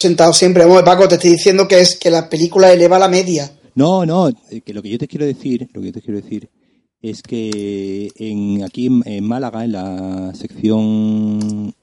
[0.00, 0.64] sentado siempre.
[0.64, 3.50] Vamos, Paco, te estoy diciendo que es que la película eleva la media.
[3.74, 6.20] No, no, eh, que lo que yo te quiero decir, lo que yo te quiero
[6.20, 6.48] decir
[7.02, 11.74] es que en, aquí en, Málaga, en la sección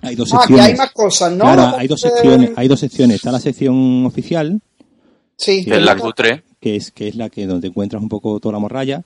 [0.00, 0.66] hay dos ah, secciones.
[0.66, 1.44] que hay más cosas, ¿no?
[1.44, 3.16] Claro, hay dos secciones, hay dos secciones.
[3.16, 4.60] Está la sección oficial.
[5.36, 5.64] Sí.
[5.64, 6.44] Que es la cutre.
[6.60, 9.04] Que es, que es la que donde encuentras un poco toda la morralla.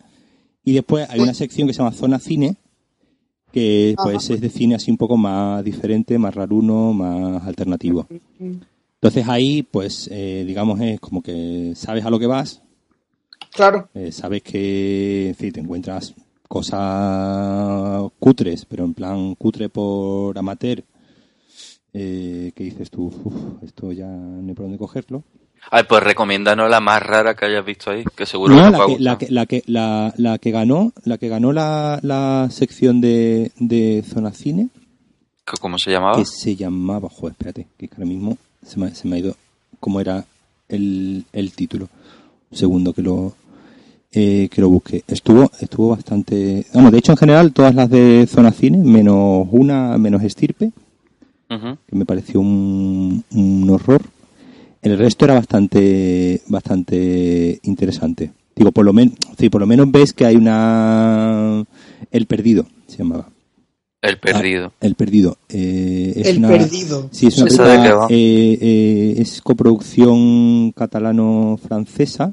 [0.65, 2.57] Y después hay una sección que se llama Zona Cine,
[3.52, 8.06] que pues es de cine así un poco más diferente, más raruno, más alternativo.
[9.02, 12.62] Entonces ahí, pues, eh, digamos, es como que sabes a lo que vas.
[13.53, 13.89] Claro.
[13.94, 16.14] Eh, sabes que, en fin, te encuentras
[16.48, 20.84] cosas cutres, pero en plan cutre por amateur,
[21.92, 23.12] eh, que dices tú,
[23.62, 25.25] esto ya no hay por dónde cogerlo.
[25.71, 28.87] Ay, pues recomiéndanos la más rara que hayas visto ahí, que seguro no, que la,
[28.87, 33.01] que, la, que, la, que, la, la, que ganó, la que ganó la, la sección
[33.01, 34.69] de, de Zona Cine.
[35.61, 36.17] ¿Cómo se llamaba?
[36.17, 39.37] Que se llamaba, joder, espérate, que ahora mismo se me, se me ha ido
[39.81, 40.25] cómo era
[40.69, 41.89] el, el título.
[42.51, 43.35] Un segundo que lo
[44.13, 45.05] eh, que lo busque.
[45.09, 49.97] Estuvo estuvo bastante, vamos, de hecho en general todas las de Zona Cine menos una
[49.97, 50.71] menos Estirpe,
[51.49, 54.03] que me pareció un, un horror
[54.83, 58.33] el resto era bastante, bastante interesante.
[58.55, 61.64] Digo, por lo menos, sí, por lo menos ves que hay una,
[62.11, 63.28] el perdido se llamaba.
[64.03, 64.72] El perdido.
[64.75, 65.38] Ah, el perdido.
[65.48, 67.08] Eh, es el una, perdido.
[67.12, 72.33] Sí, es una película, eh, eh, es coproducción catalano-francesa.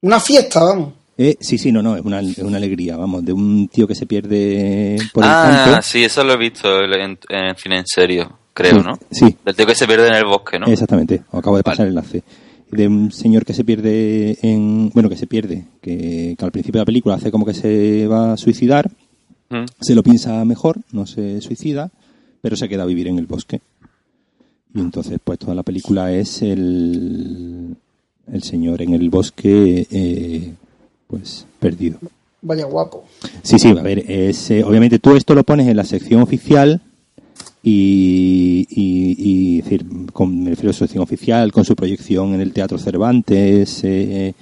[0.00, 0.94] Una fiesta, vamos.
[1.18, 3.94] Eh, sí, sí, no, no, es una, es una alegría, vamos, de un tío que
[3.96, 5.82] se pierde por el ah, campo.
[5.82, 8.98] sí, eso lo he visto en, en cine en serio creo, Sí, ¿no?
[9.10, 9.36] sí.
[9.44, 10.66] Del tío que se pierde en el bosque, ¿no?
[10.66, 12.22] Exactamente, acabo de pasar el enlace.
[12.70, 14.90] De un señor que se pierde en.
[14.94, 18.06] Bueno, que se pierde, que, que al principio de la película hace como que se
[18.06, 18.90] va a suicidar,
[19.50, 19.66] Mm.
[19.82, 21.90] se lo piensa mejor, no se suicida,
[22.40, 23.60] pero se queda a vivir en el bosque.
[24.74, 27.76] Y entonces, pues toda la película es el,
[28.32, 30.52] el señor en el bosque, eh,
[31.06, 31.98] pues perdido.
[32.40, 33.04] Vaya guapo.
[33.42, 36.80] Sí, sí, a ver, es, eh, obviamente tú esto lo pones en la sección oficial
[37.62, 42.40] y, y, y es decir, con, me refiero a su oficial, con su proyección en
[42.40, 44.34] el Teatro Cervantes, eh,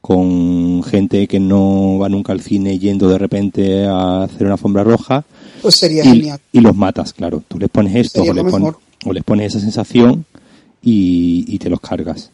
[0.00, 4.84] con gente que no va nunca al cine yendo de repente a hacer una alfombra
[4.84, 5.24] roja.
[5.62, 6.40] Pues sería y, genial.
[6.52, 7.42] y los matas, claro.
[7.48, 10.24] Tú les pones esto o, les pon- o les pones esa sensación
[10.82, 12.30] y, y te los cargas.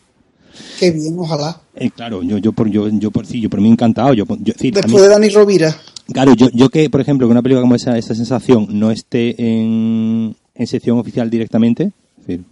[0.78, 1.60] Qué bien, ojalá.
[1.74, 4.12] Eh, claro, yo, yo por yo, yo por sí, yo por mí encantado.
[4.12, 5.74] Yo, yo, decir, a mí- Después de Dani Rovira.
[6.12, 9.34] Claro, yo, yo que, por ejemplo, que una película como esa, esa sensación no esté
[9.38, 12.44] en, en sección oficial directamente, es decir,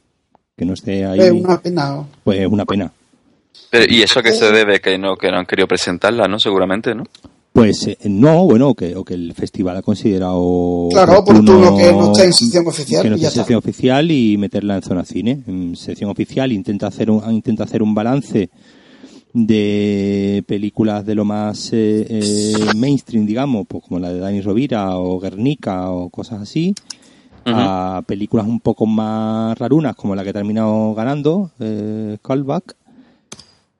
[0.56, 2.04] que no esté ahí, Es una pena.
[2.24, 2.92] pues es una pena.
[3.70, 4.80] Pero, ¿Y eso a qué se debe?
[4.80, 6.38] Que no, que no han querido presentarla, ¿no?
[6.38, 7.04] Seguramente, ¿no?
[7.52, 11.90] Pues eh, no, bueno, o que, o que el festival ha considerado Claro, oportuno que
[11.92, 15.04] no esté en sección oficial que no esté en sección oficial y meterla en zona
[15.04, 15.42] cine.
[15.48, 18.50] En sección oficial intenta hacer un, intenta hacer un balance
[19.32, 24.96] de películas de lo más eh, eh, mainstream, digamos, pues como la de Dani Rovira
[24.96, 26.74] o Guernica o cosas así,
[27.46, 32.76] a películas un poco más rarunas como la que ha terminado ganando, eh, Callback,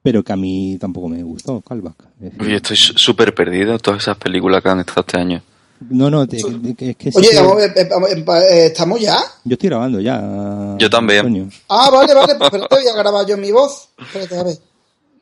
[0.03, 1.95] pero que a mí tampoco me gustó, Callback.
[2.41, 5.43] Oye, estoy súper perdido todas esas películas que han estado este año.
[5.89, 9.19] No, no, te- es que sí Oye, eh, eh, ¿estamos ya?
[9.45, 10.77] yo estoy grabando ya.
[10.79, 11.21] Yo también.
[11.21, 11.49] Antonio.
[11.69, 13.89] Ah, vale, vale, pues espérate, voy a grabar yo mi voz.
[13.99, 14.59] Espérate, a ver.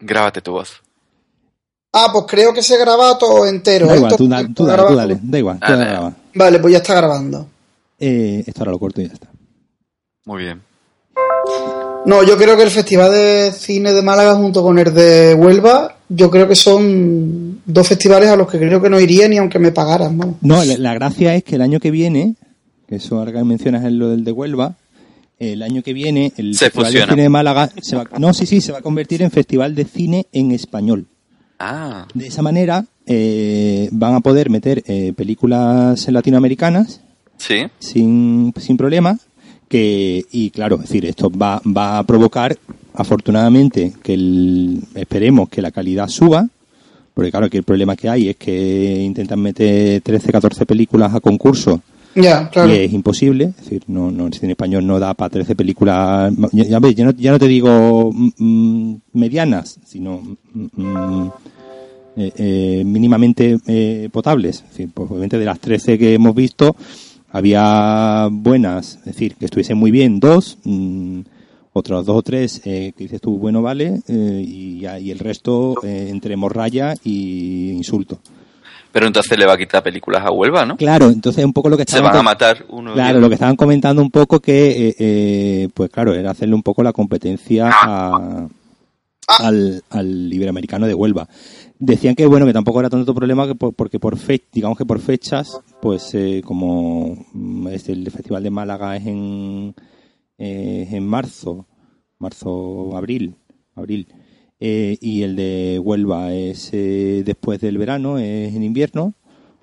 [0.00, 0.82] Grábate tu voz.
[1.92, 3.86] Ah, pues creo que se graba todo entero.
[3.86, 3.96] Da ¿eh?
[3.96, 5.84] igual, tú, da- dale, tú dale, da igual, tú Dale.
[5.84, 6.12] graba.
[6.34, 7.46] Vale, pues ya está grabando.
[7.98, 9.28] Eh, esto ahora lo corto y ya está.
[10.26, 10.62] Muy bien.
[12.06, 15.96] No, yo creo que el Festival de Cine de Málaga junto con el de Huelva,
[16.08, 19.58] yo creo que son dos festivales a los que creo que no iría ni aunque
[19.58, 20.36] me pagaran, ¿no?
[20.40, 22.36] No, la, la gracia es que el año que viene,
[22.86, 24.74] que eso ahora que mencionas es lo del de Huelva,
[25.38, 27.06] el año que viene el Se Festival fusiona.
[27.06, 29.74] de Cine de Málaga se va, no, sí, sí, se va a convertir en Festival
[29.74, 31.06] de Cine en Español.
[31.58, 37.00] Ah, De esa manera eh, van a poder meter eh, películas latinoamericanas
[37.36, 37.66] sí.
[37.78, 39.18] sin, sin problema.
[39.68, 42.56] Que, y claro, es decir, esto va, va a provocar,
[42.94, 46.48] afortunadamente, que el, esperemos que la calidad suba,
[47.12, 51.20] porque claro, que el problema que hay es que intentan meter 13, 14 películas a
[51.20, 51.82] concurso
[52.14, 52.74] Ya, claro.
[52.74, 56.32] y es imposible, es decir, no, no, el cine español no da para 13 películas,
[56.52, 60.20] ya, ya ves, ya no, ya no te digo mm, mm, medianas, sino
[60.52, 61.32] mm, mm,
[62.16, 64.56] eh, eh, mínimamente eh, potables.
[64.64, 66.74] Es decir, pues obviamente de las 13 que hemos visto,
[67.30, 71.20] había buenas, es decir, que estuviesen muy bien, dos, mm,
[71.82, 76.08] dos o tres eh, que dices tú, bueno, vale, eh, y, y el resto eh,
[76.10, 78.18] entre morralla y insulto.
[78.92, 80.76] Pero entonces le va a quitar películas a Huelva, ¿no?
[80.76, 83.34] Claro, entonces un poco lo que Se estaban van a matar uno Claro, lo que
[83.34, 87.70] estaban comentando un poco que, eh, eh, pues claro, era hacerle un poco la competencia
[87.70, 88.48] a-
[89.40, 91.28] al, al iberoamericano de Huelva.
[91.78, 94.86] Decían que bueno, que tampoco era tanto problema que por- porque por fe, digamos que
[94.86, 99.74] por fechas, pues eh, como mm, es el festival de Málaga es en,
[100.38, 101.66] eh, es en marzo,
[102.18, 103.34] marzo, abril,
[103.76, 104.08] abril,
[104.60, 109.14] eh, y el de Huelva es eh, después del verano, es en invierno,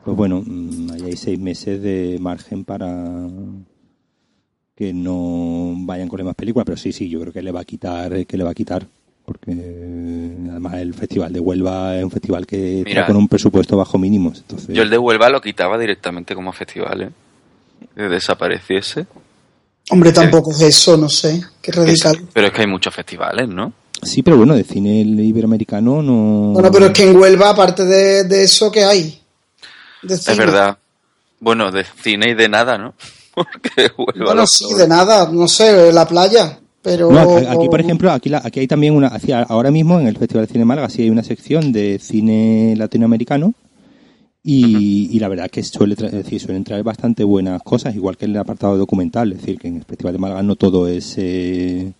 [0.03, 3.27] pues bueno, mm, ahí hay seis meses de margen para
[4.75, 7.61] que no vayan con las más películas, pero sí, sí, yo creo que le va
[7.61, 8.85] a quitar, que le va a quitar,
[9.25, 13.75] porque eh, además el festival de Huelva es un festival que está con un presupuesto
[13.75, 17.09] bajo mínimos, entonces Yo el de Huelva lo quitaba directamente como festival, ¿eh?
[17.95, 19.07] Que desapareciese.
[19.89, 21.43] Hombre, tampoco es eso, no sé.
[21.61, 22.27] Qué radical.
[22.33, 23.71] Pero es que hay muchos festivales, ¿no?
[24.05, 26.51] Sí, pero bueno, de cine el iberoamericano no.
[26.53, 29.19] Bueno, pero es que en Huelva, aparte de, de eso, ¿qué hay?
[30.03, 30.77] De Es verdad.
[31.39, 32.93] Bueno, de cine y de nada, ¿no?
[33.35, 36.59] Porque Huelva Bueno, sí, de nada, no sé, la playa.
[36.81, 37.11] Pero.
[37.11, 39.11] No, aquí, por ejemplo, aquí, la- aquí hay también una,
[39.49, 42.75] ahora mismo en el Festival de Cine de Málaga sí hay una sección de cine
[42.77, 43.53] latinoamericano
[44.43, 48.15] y, y la verdad que suele, tra- es decir, suelen traer bastante buenas cosas, igual
[48.17, 50.87] que en el apartado documental, es decir, que en el Festival de Málaga no todo
[50.87, 51.91] es eh,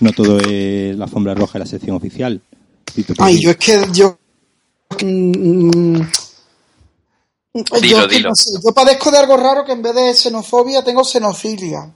[0.00, 2.40] no todo es la alfombra roja y la sección oficial.
[3.18, 4.18] Ay, yo es que yo.
[5.02, 6.00] mm,
[7.54, 8.28] yo, Dilo, es que dilo.
[8.30, 11.90] no sé, yo padezco de algo raro que en vez de xenofobia tengo xenofilia.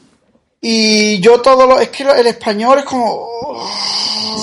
[0.60, 1.78] y yo todo lo.
[1.80, 3.28] Es que el español es como.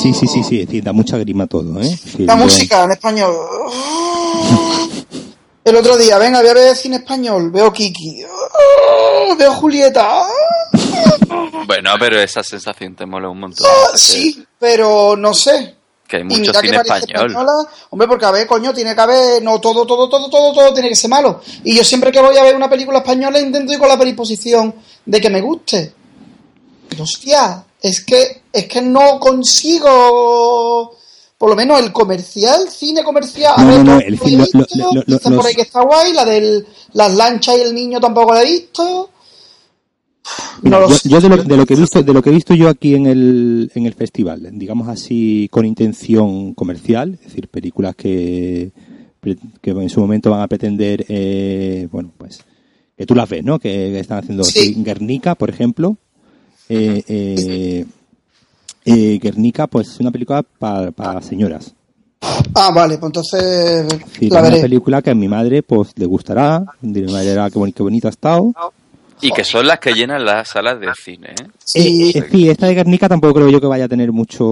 [0.01, 1.99] Sí, sí, sí, sí, es decir, da mucha grima todo, ¿eh?
[2.19, 3.35] La yo- música en español.
[5.65, 7.49] El otro día, venga, voy a ver cine español.
[7.51, 8.21] Veo Kiki.
[9.37, 10.25] Veo Julieta.
[11.65, 13.65] Bueno, pero esa sensación te mola un montón.
[13.69, 15.75] Ah, Sí, pero no sé.
[16.07, 17.07] Que hay mucho cine español.
[17.31, 17.53] española.
[17.89, 20.89] Hombre, porque a ver, coño, tiene que haber, no todo, todo, todo, todo, todo tiene
[20.89, 21.41] que ser malo.
[21.63, 24.75] Y yo siempre que voy a ver una película española intento ir con la predisposición
[25.05, 25.93] de que me guste.
[26.89, 30.95] Pero hostia, es que, es que no consigo,
[31.37, 33.53] por lo menos el comercial, cine comercial.
[33.57, 35.35] A No, ver, no, no, todo el lo cine- lo- visto, lo- lo- lo- dicen
[35.35, 38.45] por ahí que está guay, la de las lanchas y el niño tampoco la he
[38.45, 39.09] visto.
[40.61, 42.33] Mira, No lo yo, de, lo, de lo que he visto de lo que he
[42.33, 47.49] visto yo aquí en el, en el festival digamos así con intención comercial es decir
[47.49, 48.71] películas que
[49.61, 52.39] que en su momento van a pretender eh, bueno pues
[52.97, 54.75] que tú las ves no que, están haciendo Sí.
[54.77, 55.97] Guernica por ejemplo
[56.69, 57.85] eh, eh,
[58.85, 61.73] eh, Guernica pues es una película para señoras.
[62.55, 63.85] Ah, vale, pues entonces
[64.21, 66.65] la es una película que a mi madre pues le gustará.
[66.81, 68.53] Mi madre qué bonito, qué bonito ha estado
[69.27, 71.47] Y que son las que llenan las salas de cine, ¿eh?
[71.63, 74.43] Sí, sí, esta de Guernica tampoco creo yo que vaya a tener mucho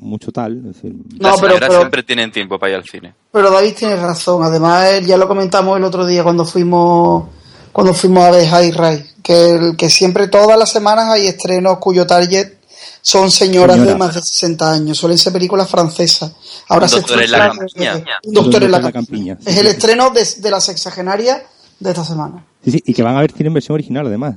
[0.00, 0.56] mucho tal.
[0.58, 3.14] es decir, No, las pero- siempre tienen tiempo para ir al cine.
[3.32, 4.42] Pero David tiene razón.
[4.42, 7.24] Además, ya lo comentamos el otro día cuando fuimos
[7.72, 11.78] cuando fuimos a ver High Rise, que, el- que siempre todas las semanas hay estrenos
[11.78, 12.54] cuyo target
[13.02, 14.98] son señoras de más de 60 años.
[14.98, 16.32] Suelen ser películas francesas.
[16.68, 18.20] Ahora Un se doctor en la estrena- campiña.
[18.24, 19.34] Un doctor en la Un doctor en la campiña.
[19.36, 21.42] campiña, Es el estreno de, de la sexagenaria
[21.78, 22.44] de esta semana.
[22.64, 24.36] Sí, sí, y que van a ver cine en versión original además.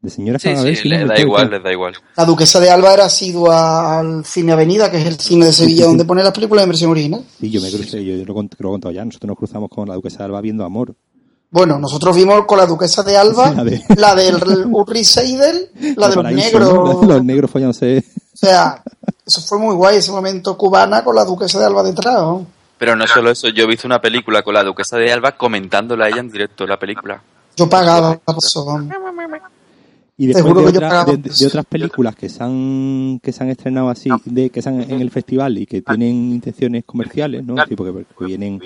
[0.00, 1.94] De señoras que Sí, van a ver sí, les da igual, les da igual.
[2.16, 5.84] La duquesa de Alba era asidua al cine Avenida, que es el cine de Sevilla
[5.84, 7.22] donde pone las películas en versión original.
[7.40, 9.04] Sí, yo me crucé, yo, yo lo, cont- lo he contado ya.
[9.04, 10.94] Nosotros nos cruzamos con la Duquesa de Alba viendo Amor.
[11.50, 15.68] Bueno, nosotros vimos con la duquesa de Alba, Sí, la de- la del Urri Seidel,
[15.96, 16.72] la de los Paraíso, negros.
[16.74, 17.02] ¿no?
[17.04, 17.98] Los negros follándose.
[17.98, 18.82] O sea,
[19.24, 22.14] eso fue muy guay, ese momento cubana con la duquesa de Alba detrás.
[22.16, 22.44] ¿no?
[22.76, 26.06] Pero no solo eso, yo he visto una película con la duquesa de Alba comentándola
[26.06, 27.22] a ella en directo, la película.
[27.56, 28.92] Yo pagaba por eso, vamos.
[30.16, 31.04] Y después de, otra-
[31.46, 35.10] otras películas que se han que se han estrenado así, de que están en el
[35.10, 37.56] festival y que tienen intenciones comerciales, ¿no?
[37.66, 38.60] Sí, porque, porque vienen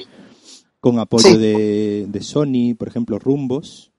[0.80, 1.36] con apoyo Sí.
[1.38, 3.90] de, de Sony, por ejemplo, Rumbos,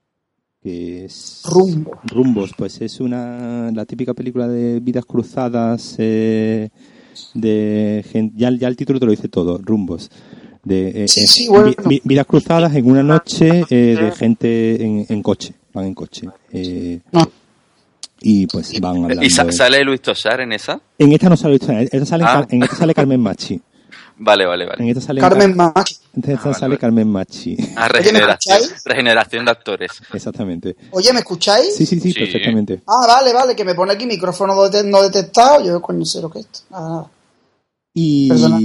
[0.62, 1.98] que es Rumbo.
[2.04, 6.68] Rumbos, pues es una la típica película de vidas cruzadas eh,
[7.34, 10.10] de ya el título te lo dice todo, Rumbos.
[10.64, 11.66] De, eh, Sí, eh, sí, bueno.
[11.66, 15.94] vi- vi- vidas cruzadas en una noche eh, de gente en, en coche, van en
[15.94, 16.26] coche.
[16.52, 17.30] Eh, No.
[18.20, 19.22] y pues van hablando.
[19.24, 20.80] ¿Y sale Luis Tosar en esa?
[20.98, 22.46] En esta no sale, en esta sale, Ah.
[22.50, 23.60] en esta sale Carmen Machi.
[24.20, 24.82] Vale, vale, vale.
[24.82, 25.94] En esta sale, Carmen Machi.
[26.14, 26.78] en esta Ah, vale, sale vale.
[26.80, 27.56] Carmen Machi.
[27.76, 29.90] Ah, Oye, ¿me regeneración, regeneración de actores.
[30.12, 30.74] Exactamente.
[30.90, 31.76] Oye, ¿me escucháis?
[31.76, 32.18] Sí, sí, sí, Sí.
[32.18, 32.82] perfectamente.
[32.84, 35.64] Ah, vale, vale, que me pone aquí micrófono no det- no detectado.
[35.64, 36.60] Yo, coño, sé lo que es esto.
[36.70, 37.10] Nada, nada.
[38.28, 38.58] Perdona.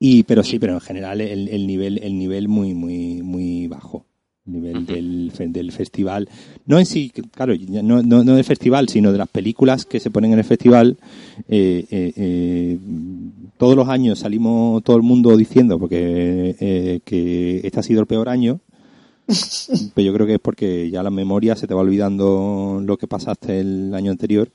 [0.00, 4.04] Y, pero sí, pero en general el, el nivel el nivel muy muy muy bajo.
[4.46, 6.28] El nivel del, del festival.
[6.64, 7.52] No en sí, claro,
[7.82, 10.96] no, no del festival, sino de las películas que se ponen en el festival.
[11.48, 12.78] eh, eh, eh,
[13.58, 18.06] todos los años salimos todo el mundo diciendo porque eh, que este ha sido el
[18.06, 18.60] peor año.
[19.94, 23.06] Pero yo creo que es porque ya la memoria se te va olvidando lo que
[23.06, 24.48] pasaste el año anterior.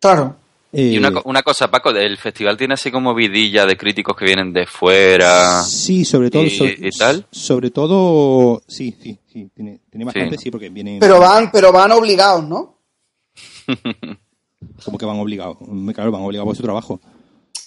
[0.00, 0.36] Claro.
[0.76, 4.52] Y una, una cosa, Paco, el festival tiene así como vidilla de críticos que vienen
[4.52, 5.62] de fuera.
[5.62, 6.42] Sí, sobre todo.
[6.44, 7.26] ¿Y- sobre, y tal?
[7.30, 9.48] Sobre todo, sí, sí, sí.
[9.54, 10.44] Tiene, tiene bastante, Sí.
[10.44, 10.98] sí, porque vienen.
[11.00, 12.78] Pero van, pero van obligados, ¿no?
[14.84, 15.56] Como que van obligados.
[15.94, 17.00] Claro, van obligados por su trabajo.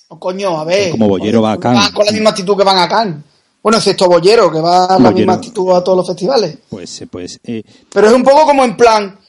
[0.10, 0.92] O coño, a ver.
[0.92, 1.84] Como Bollero va a Cannes.
[1.84, 3.18] Van con la misma actitud que van a Cannes.
[3.62, 6.58] Bueno, excepto Bollero, que va a la misma actitud a todos los festivales.
[6.70, 7.40] Pues, eh, pues.
[7.44, 9.20] eh, Pero es un poco como en plan,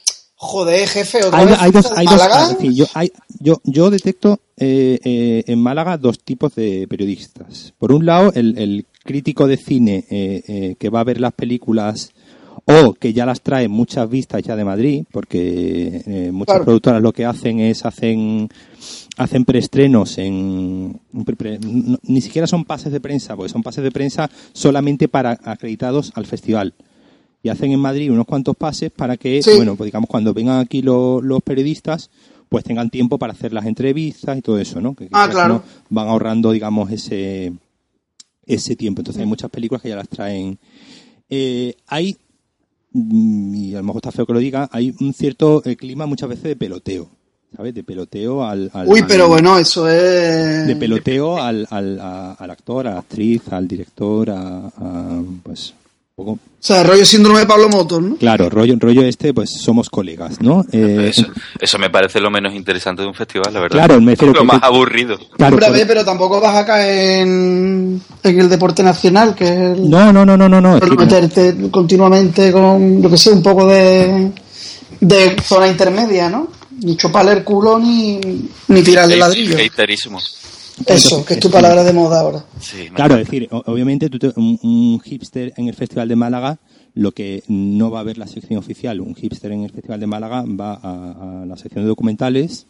[0.41, 1.91] joder, jefe, otra hay, vez hay dos.
[1.97, 2.43] Hay dos Málaga.
[2.43, 7.73] es decir, yo, hay, yo, yo detecto eh, eh, en Málaga dos tipos de periodistas.
[7.77, 11.33] Por un lado, el, el crítico de cine eh, eh, que va a ver las
[11.33, 12.11] películas
[12.65, 16.65] o que ya las trae muchas vistas ya de Madrid, porque eh, muchas Claro.
[16.65, 18.47] productoras lo que hacen es hacen
[19.17, 23.83] hacen preestrenos en pre- pre- no- ni siquiera son pases de prensa, porque son pases
[23.83, 26.73] de prensa solamente para acreditados al festival.
[27.41, 29.51] Y hacen en Madrid unos cuantos pases para que, Sí.
[29.55, 32.09] bueno, pues digamos cuando vengan aquí lo- los periodistas,
[32.49, 34.93] pues tengan tiempo para hacer las entrevistas y todo eso, ¿no?
[34.95, 35.53] Que, Ah, claro.
[35.55, 37.53] no, van ahorrando, digamos, ese
[38.45, 39.01] ese tiempo.
[39.01, 40.57] Entonces hay muchas películas que ya las traen.
[41.29, 42.17] Eh, hay
[42.91, 46.07] mm, y a lo mejor está feo que lo diga, hay un cierto eh, clima
[46.07, 47.07] muchas veces de peloteo,
[47.55, 47.75] ¿sabes?
[47.75, 48.71] De peloteo al...
[48.73, 50.65] al- Uy, al- pero bueno, eso es...
[50.65, 54.65] De peloteo al, al, a- al actor, a la actriz, al director, a...
[54.75, 55.75] a, pues...
[56.19, 56.31] poco...
[56.31, 58.15] O sea, rollo síndrome de Pablo Motos, ¿no?
[58.17, 60.65] Claro, rollo, rollo este, pues somos colegas, ¿no?
[60.73, 61.25] Eh, Eso,
[61.59, 63.77] eso me parece lo menos interesante de un festival, la verdad.
[63.85, 65.17] Claro, me lo que- más aburrido.
[65.37, 69.33] claro, Hombre, a por- ver, pero tampoco vas a caer en, en el deporte nacional,
[69.35, 69.89] que es el...
[69.89, 70.75] No, no, no, no, no, no.
[70.77, 74.31] es meterte continuamente con, yo que sé, un poco de,
[74.99, 76.49] de zona intermedia, ¿no?
[76.81, 78.19] Ni chuparle el culo ni,
[78.67, 79.55] ni tirarle ladrillo.
[79.57, 80.19] Haterismo.
[80.87, 82.45] Eso, que es tu palabra de moda ahora.
[82.59, 86.57] Sí, Claro, es decir, obviamente tú te- un, un hipster en el Festival de Málaga,
[86.95, 90.07] lo que no va a ver la sección oficial, un hipster en el Festival de
[90.07, 92.65] Málaga va a, a la sección de documentales,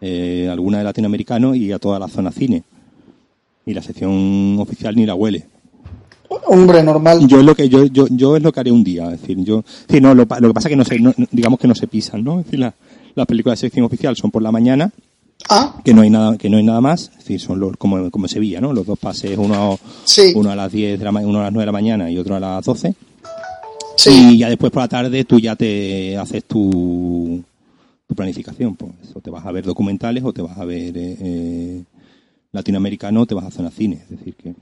[0.00, 2.62] eh, alguna de latinoamericano y a toda la zona cine.
[3.66, 5.46] Y la sección oficial ni la huele.
[6.46, 7.26] Hombre, normal.
[7.26, 9.36] Yo es lo que yo, yo, yo es lo que haré un día, es decir,
[9.42, 11.66] yo, sí, no, lo, pa- lo que pasa es que no se, no- digamos que
[11.68, 12.38] no se pisan, ¿no?
[12.40, 12.74] Es decir, la-
[13.14, 14.92] las películas de sección oficial son por la mañana,
[15.48, 18.10] Ah, que no hay nada, que no hay nada más, es decir, son los, como,
[18.10, 18.72] como en Sevilla, ¿no?
[18.72, 21.52] Los dos pases, uno, a- sí, uno a las 10 de la uno a las
[21.52, 22.94] 9 de la mañana y otro a las 12.
[23.96, 24.10] sí.
[24.34, 27.42] Y ya después por la tarde tú ya te haces tu,
[28.06, 28.76] tu planificación.
[28.76, 31.82] Pues, o te vas a ver documentales o te vas a ver eh, eh,
[32.52, 34.00] latinoamericano o te vas a zona cine.
[34.04, 34.54] Es decir que...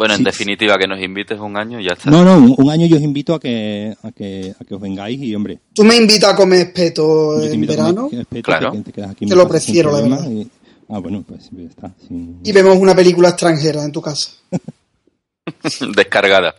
[0.00, 0.24] Bueno, en Sí.
[0.24, 2.10] definitiva, que nos invites un año y ya está.
[2.10, 4.80] No, no, un, un año yo os invito a que, a que, a que os
[4.80, 8.72] vengáis y, hombre, Tú me invitas a comer espeto yo te en verano a Claro.
[8.72, 10.30] que te quedas aquí en Te mi lo prefiero, la verdad.
[10.30, 10.48] y-
[10.88, 11.92] ah, bueno, pues ya está.
[12.08, 12.34] sí.
[12.42, 14.30] y vemos una película extranjera en tu casa.
[15.96, 16.54] Descargada.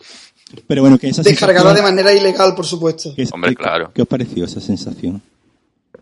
[0.68, 3.16] Pero bueno, que esa Descargada de manera ilegal, por supuesto.
[3.16, 3.92] que Hombre, que- claro.
[3.94, 5.22] ¿Qué os pareció esa sensación?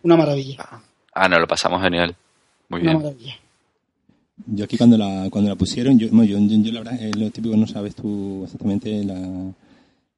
[0.04, 0.68] Una maravilla.
[1.14, 2.16] Ah, no, lo pasamos genial.
[2.70, 3.04] Muy Una bien.
[3.04, 3.36] maravilla.
[4.48, 7.12] Yo aquí cuando la, cuando la pusieron, yo, bueno, yo, yo- yo la verdad, eh,
[7.18, 9.52] lo típico no sabes tú exactamente la,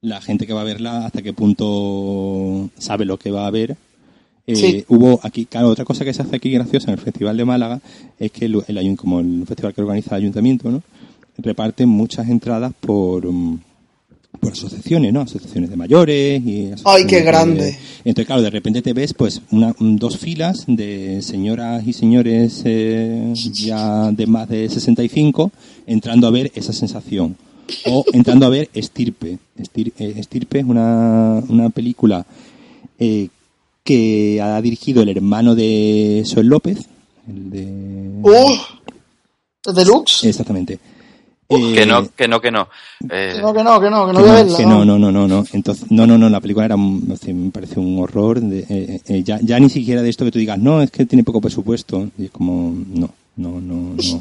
[0.02, 3.78] la gente que va a verla, hasta qué punto sabe lo que va a ver.
[4.48, 4.86] Eh, Sí.
[4.88, 7.80] Hubo aquí, claro, otra cosa que se hace aquí graciosa en el Festival de Málaga
[8.20, 10.82] es que el, el como el festival que organiza el ayuntamiento, ¿no?
[11.38, 13.60] reparten muchas entradas por, mm,
[14.40, 15.22] por asociaciones, ¿no?
[15.22, 17.78] Asociaciones de mayores y ¡Ay, qué de- grande!
[18.04, 22.62] entonces, claro, de repente te ves pues una, un- dos filas de señoras y señores
[22.66, 25.52] eh, ya de más de 65
[25.86, 27.36] entrando a ver esa sensación.
[27.86, 29.38] O entrando a ver Estirpe.
[29.58, 32.26] Estir- eh, Estirpe es una, una película
[33.00, 33.28] eh,
[33.84, 36.80] que ha dirigido el hermano de Sol López.
[37.28, 37.66] El de...
[38.24, 39.72] ¡Uh!
[39.74, 40.24] ¿Deluxe?
[40.28, 40.80] Exactamente.
[41.74, 42.68] Que Eh, no, que no, que no.
[43.10, 44.58] Eh, Que no, que no, que no, que no que voy a no, verla.
[44.58, 45.46] que no, no, no, no, no.
[45.52, 48.40] Entonces, no, no, no, la película era, un- no sé, me parece un horror.
[48.40, 51.06] de- eh, eh, ya, ya ni siquiera de esto que tú digas, no, es que
[51.06, 52.10] tiene poco presupuesto.
[52.18, 54.20] Y es como, no, no, no, no,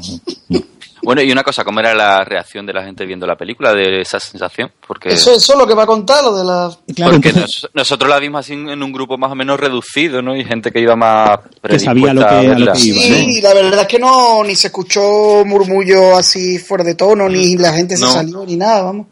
[0.49, 0.59] no.
[1.03, 4.01] Bueno, y una cosa, ¿cómo era la reacción de la gente viendo la película de
[4.01, 4.71] esa sensación?
[4.87, 6.71] Porque, Eso, eso es lo que va a contar, lo de la...
[6.95, 10.21] Claro, porque entonces, nos- nosotros la vimos así en un grupo más o menos reducido,
[10.21, 10.35] ¿no?
[10.35, 13.01] Y gente que iba más Que sabía lo que- a lo que iba.
[13.01, 17.57] Sí, la verdad es que no, ni se escuchó murmullo así fuera de tono, ni
[17.57, 18.11] la gente se No.
[18.11, 19.07] salió, ni nada, vamos.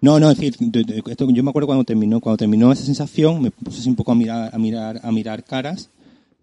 [0.00, 2.84] No, no, es decir, de- de- esto, yo me acuerdo cuando terminó, cuando terminó esa
[2.84, 5.88] sensación, me puse así un poco a mirar, a mirar, a mirar caras,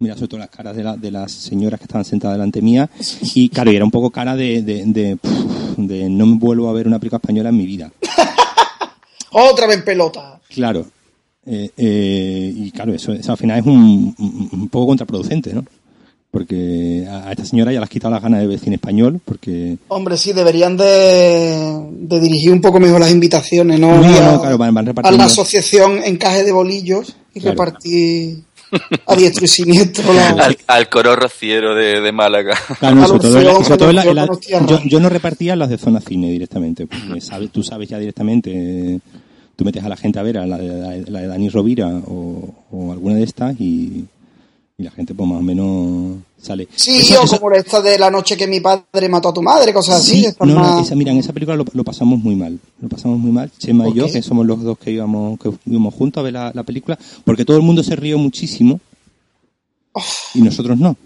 [0.02, 2.90] mirar sobre todo las caras de, la- de las señoras que estaban sentadas delante mía,
[3.34, 6.68] y claro, y era un poco cara de, de, de, pff, de no me vuelvo
[6.68, 7.90] a ver una película española en mi vida.
[9.30, 10.40] Otra vez pelota.
[10.48, 10.86] Claro.
[11.46, 15.64] Eh, eh, y claro, eso, eso al final es un, un- un poco contraproducente, ¿no?
[16.30, 19.76] Porque a, esta señora ya le has quitado las ganas de ver cine español, porque...
[19.88, 24.00] Hombre, sí, deberían de, de dirigir un poco mejor las invitaciones, ¿no?
[24.00, 27.52] No, no, a, claro, van- van a la asociación Encaje de Bolillos y Claro.
[27.52, 28.44] repartir
[29.06, 30.28] a diestro y siniestro la...
[30.30, 32.56] Al, al coro rociero de, de Málaga.
[32.78, 34.88] Claro, no, sobre todo, en la- Alusión, sobre todo en la- en la- alusión, hostia,
[34.88, 36.86] yo, no repartía las de zona cine directamente.
[36.86, 39.00] porque sabes, tú sabes ya directamente,
[39.56, 41.48] tú metes a la gente a ver a la de, la de- la de Dani
[41.48, 44.04] Rovira o, o alguna de estas y,
[44.78, 45.66] y la gente pues más o menos
[46.42, 46.68] sale.
[46.74, 49.40] Sí, Eso- o eso- como esta de la noche que mi padre mató a tu
[49.42, 50.22] madre, cosas así.
[50.24, 52.58] Sí, no, no, esa- mira, en esa película lo, lo pasamos muy mal.
[52.80, 55.94] Lo pasamos muy mal, Chema y yo, que somos los dos que íbamos, que íbamos
[55.94, 58.80] juntos a ver la, la película, porque todo el mundo se rió muchísimo
[60.34, 60.96] y nosotros no.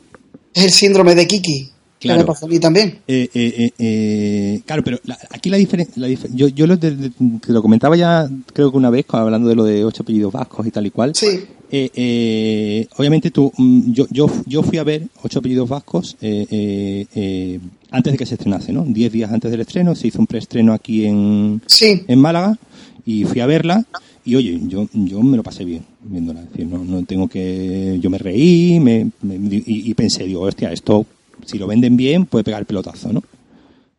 [0.55, 1.71] Es el síndrome de Kiki.
[1.99, 2.19] Claro.
[2.19, 2.99] Que me pasó a mí también.
[3.09, 5.95] Eh, eh, eh, claro, pero la- aquí la diferencia,
[6.35, 9.55] yo, yo lo, de- de- te lo comentaba ya, creo que una vez, hablando de
[9.55, 11.15] lo de ocho apellidos vascos y tal y cual.
[11.15, 11.47] Sí.
[11.71, 16.47] Eh, eh, obviamente tú, mm, yo, yo, yo fui a ver ocho apellidos vascos eh,
[16.51, 18.85] eh, eh, antes de que se estrenase, ¿no?
[18.87, 22.03] Diez días antes del estreno, se hizo un preestreno aquí en, Sí.
[22.07, 22.57] en Málaga
[23.05, 23.85] y fui a verla
[24.25, 26.41] y oye, yo, yo me lo pasé bien viéndola.
[26.43, 30.43] Es decir, no, no tengo que, yo me reí me, me- y, y pensé, digo,
[30.43, 31.05] hostia, esto
[31.45, 33.21] si lo venden bien puede pegar el pelotazo, ¿no?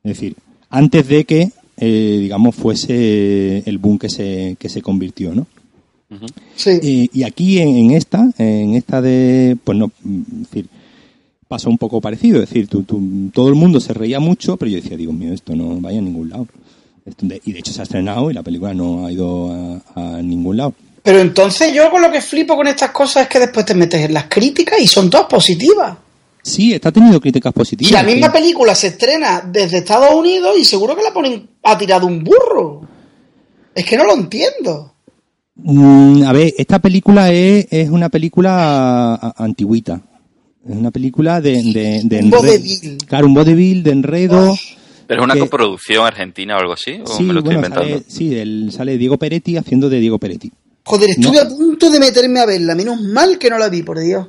[0.04, 0.36] Es decir,
[0.70, 5.48] antes de que, eh, digamos, fuese el boom que se, que se convirtió, ¿no?
[6.56, 7.10] Sí.
[7.14, 10.68] Y aquí en, en esta, en esta de, pues no, es decir,
[11.48, 14.72] pasó un poco parecido, es decir, tú- tú- todo el mundo se reía mucho, pero
[14.72, 16.48] yo decía, Dios mío, esto no vaya a ningún lado.
[17.06, 19.52] Esto de- y de hecho se ha estrenado y la película no ha ido
[19.96, 20.74] a, a ningún lado.
[21.04, 24.02] Pero entonces yo con lo que flipo con estas cosas es que después te metes
[24.04, 25.98] en las críticas y son todas positivas.
[26.42, 27.92] Sí, está teniendo críticas positivas.
[27.92, 28.34] Y la misma sí.
[28.34, 32.24] película se estrena desde Estados Unidos y seguro que la ponen a tirar de un
[32.24, 32.82] burro.
[33.74, 34.94] Es que no lo entiendo.
[35.60, 40.02] Mm, a ver, esta película es, es una película a- antigüita.
[40.68, 42.42] Es una película de, de, de Un enredo.
[42.42, 42.98] vodevil.
[43.08, 44.56] Claro, un vodevil de enredo.
[45.08, 47.00] ¿Pero es una que- coproducción argentina o algo así?
[47.04, 47.90] ¿O Sí, me lo estoy bueno, inventando?
[48.00, 50.52] sale, sí, el- sale Diego Peretti haciendo de Diego Peretti.
[50.84, 51.42] Joder, estuve No.
[51.42, 52.76] a punto de meterme a verla.
[52.76, 54.28] Menos mal que no la vi, por Dios.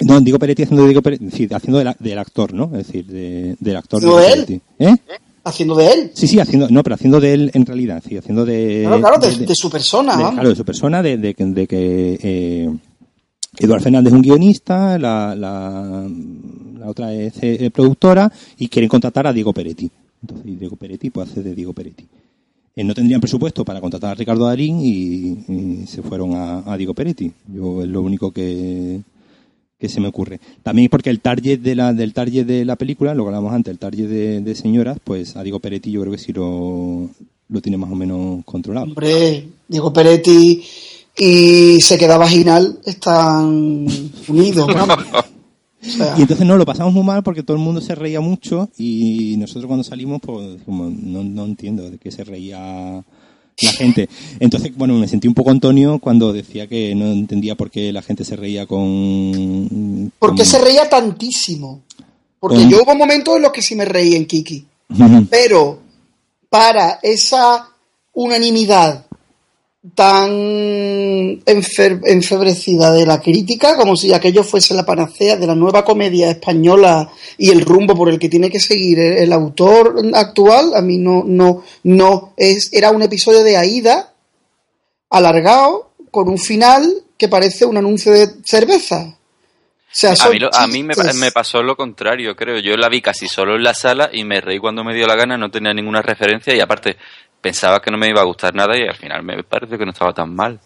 [0.00, 2.64] No, Diego Peretti haciendo de Diego Peretti, sí, haciendo de la- del actor, ¿no?
[2.76, 4.44] Es decir, de- del actor ¿No Diego de él?
[4.46, 4.60] Peretti.
[4.80, 4.96] ¿Eh?
[5.44, 6.10] Haciendo de él.
[6.14, 8.84] Sí, sí, haciendo, no, pero haciendo de él en realidad, sí, haciendo de...
[8.86, 10.16] Claro, claro, de, de su persona.
[10.16, 12.70] de- claro, de su persona, de, de que- de que eh,
[13.58, 16.08] Eduardo Fernández es un guionista, la, la,
[16.78, 19.90] la otra es eh, productora y quieren contratar a Diego Peretti.
[20.22, 22.06] Entonces, y Diego Peretti pues hace de Diego Peretti.
[22.76, 26.76] Eh, no tendrían presupuesto para contratar a Ricardo Darín y, y se fueron a, a
[26.76, 27.30] Diego Peretti.
[27.54, 29.00] Yo es lo único que,
[29.78, 30.40] que se me ocurre.
[30.62, 33.72] También porque el target de la, del target de la película, lo que hablamos antes,
[33.72, 37.08] el target de, de señoras, pues a Diego Peretti yo creo que sí lo,
[37.48, 38.86] lo tiene más o menos controlado.
[38.86, 40.62] Hombre, Diego Peretti
[41.16, 43.86] y se queda vaginal están
[44.28, 44.66] unidos.
[44.66, 44.98] vamos.
[45.86, 48.20] O sea, Y entonces no, lo pasamos muy mal porque todo el mundo se reía
[48.20, 53.04] mucho y nosotros cuando salimos, pues como no, no entiendo de qué se reía
[53.62, 54.08] la gente.
[54.40, 58.02] Entonces, bueno, me sentí un poco Antonio cuando decía que no entendía por qué la
[58.02, 60.12] gente se reía con...
[60.18, 61.82] ¿Por qué con- se reía tantísimo?
[62.40, 64.66] Porque Con- yo hubo momentos en los que sí me reí en Kiki.
[65.30, 65.80] Pero
[66.50, 67.68] para esa
[68.12, 69.06] unanimidad
[69.94, 70.30] tan
[71.44, 77.10] enfebrecida de la crítica, como si aquello fuese la panacea de la nueva comedia española
[77.36, 81.22] y el rumbo por el que tiene que seguir el, autor actual, a mí no,
[81.26, 84.12] no, no, es, era un episodio de Aida
[85.10, 89.04] alargado con un final que parece un anuncio de cerveza.
[89.06, 92.58] O sea, A mí, lo- a mí me, me pasó lo contrario, creo.
[92.58, 95.14] Yo la vi casi solo en la sala y me reí cuando me dio la
[95.14, 96.96] gana, no tenía ninguna referencia y aparte
[97.44, 99.90] pensaba que no me iba a gustar nada y al final me parece que no
[99.92, 100.58] estaba tan mal.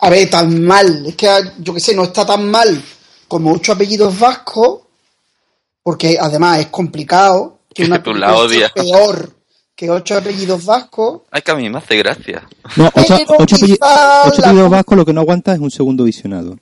[0.00, 1.04] A ver, tan mal.
[1.06, 1.26] Es que
[1.58, 2.80] yo qué sé, no está tan mal
[3.26, 4.82] como ocho apellidos vascos,
[5.82, 7.58] porque además es complicado.
[7.74, 8.70] Que una Tú la odias.
[8.72, 9.32] peor
[9.74, 11.22] que ocho apellidos vascos.
[11.32, 12.46] Ay, que a mí me hace gracia.
[12.76, 16.04] No, ocho, ocho apelli- quizá ocho apellidos vascos lo que no aguanta es un segundo
[16.04, 16.56] visionado.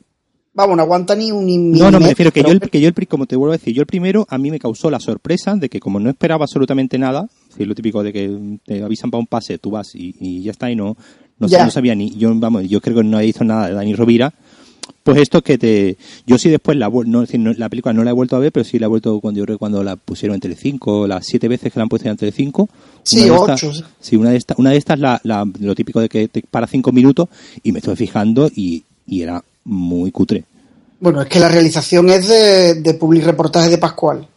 [0.54, 2.88] Vamos, no aguanta ni un ni No, no, me refiero que yo, el, que yo
[2.88, 5.54] el, como te vuelvo a decir, yo el primero a mí me causó la sorpresa
[5.56, 9.10] de que como no esperaba absolutamente nada, es decir, lo típico de que te avisan
[9.10, 10.96] para un pase, tú vas y, y ya está y no,
[11.38, 13.94] no, no sabía ni, yo vamos, yo creo que no he visto nada de Dani
[13.94, 14.32] Rovira,
[15.02, 17.24] pues esto que te, yo sí después la, no,
[17.56, 19.44] la película no la he vuelto a ver, pero sí la he vuelto cuando yo
[19.44, 22.68] creo cuando la pusieron en Telecinco, las siete veces que la han puesto en Telecinco.
[23.02, 23.84] Sí, ocho, estas- sí.
[24.00, 26.66] Sí, una de estas, una de estas la, la- lo típico de que te para
[26.68, 27.28] cinco minutos
[27.64, 30.44] y me estoy fijando y, y era muy cutre.
[31.00, 34.28] Bueno, es que la realización es de, de public reportaje de Pascual.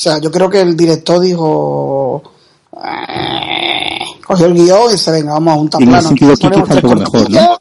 [0.00, 2.22] O sea, yo creo que el director dijo.
[2.72, 6.46] "Eh", Cogió el guion y dice: Venga, vamos a juntar Y en ese sentido, Kiki
[6.46, 7.58] está un poco mejor, cortinillas".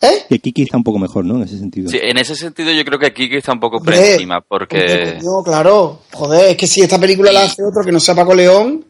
[0.00, 0.24] ¿Eh?
[0.28, 1.36] Que Kiki está un poco mejor, ¿no?
[1.38, 1.90] En ese sentido.
[1.90, 5.18] Sí, en ese sentido yo creo que Kiki está un poco por encima, porque...
[5.20, 6.02] No, claro.
[6.12, 8.84] Joder, es que si esta película la hace otro que no sea Paco León,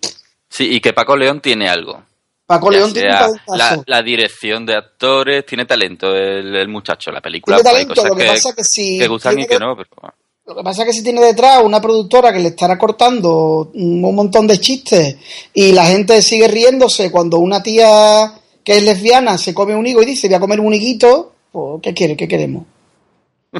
[0.51, 2.03] Sí, y que Paco León tiene algo.
[2.47, 3.09] Paco Ya León tiene
[3.49, 7.11] un la, la dirección de actores, tiene talento el, el muchacho.
[7.11, 9.43] La película Tiene pues, hay talento, cosas lo que pasa que si que gustan y
[9.43, 9.89] que que- no, pero...
[10.47, 14.01] Lo que pasa es que si tiene detrás una productora que le estará cortando un
[14.15, 15.17] montón de chistes
[15.55, 18.31] y la gente sigue riéndose cuando una tía
[18.63, 21.81] que es lesbiana se come un higo y dice voy a comer un higuito, pues
[21.83, 22.15] ¿qué quiere?
[22.17, 22.65] ¿Qué queremos?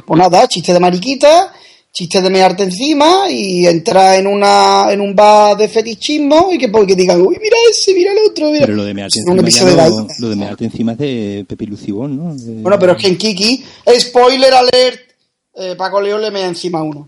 [0.05, 1.53] Pues nada, chiste de mariquita,
[1.91, 6.67] chiste de mearte encima y entrar en una en un bar de fetichismo y que,
[6.69, 8.65] pues, que digan, uy, mira ese, mira el otro, mira.
[8.65, 9.33] Pero lo de mearte encima,
[9.65, 9.75] de
[10.19, 12.35] lo de mearte encima es de Pepe Lucibón, ¿no?
[12.35, 13.63] De- Bueno, pero es que en Kiki,
[13.99, 14.99] spoiler alert,
[15.55, 17.07] eh, Paco León le mea encima a uno.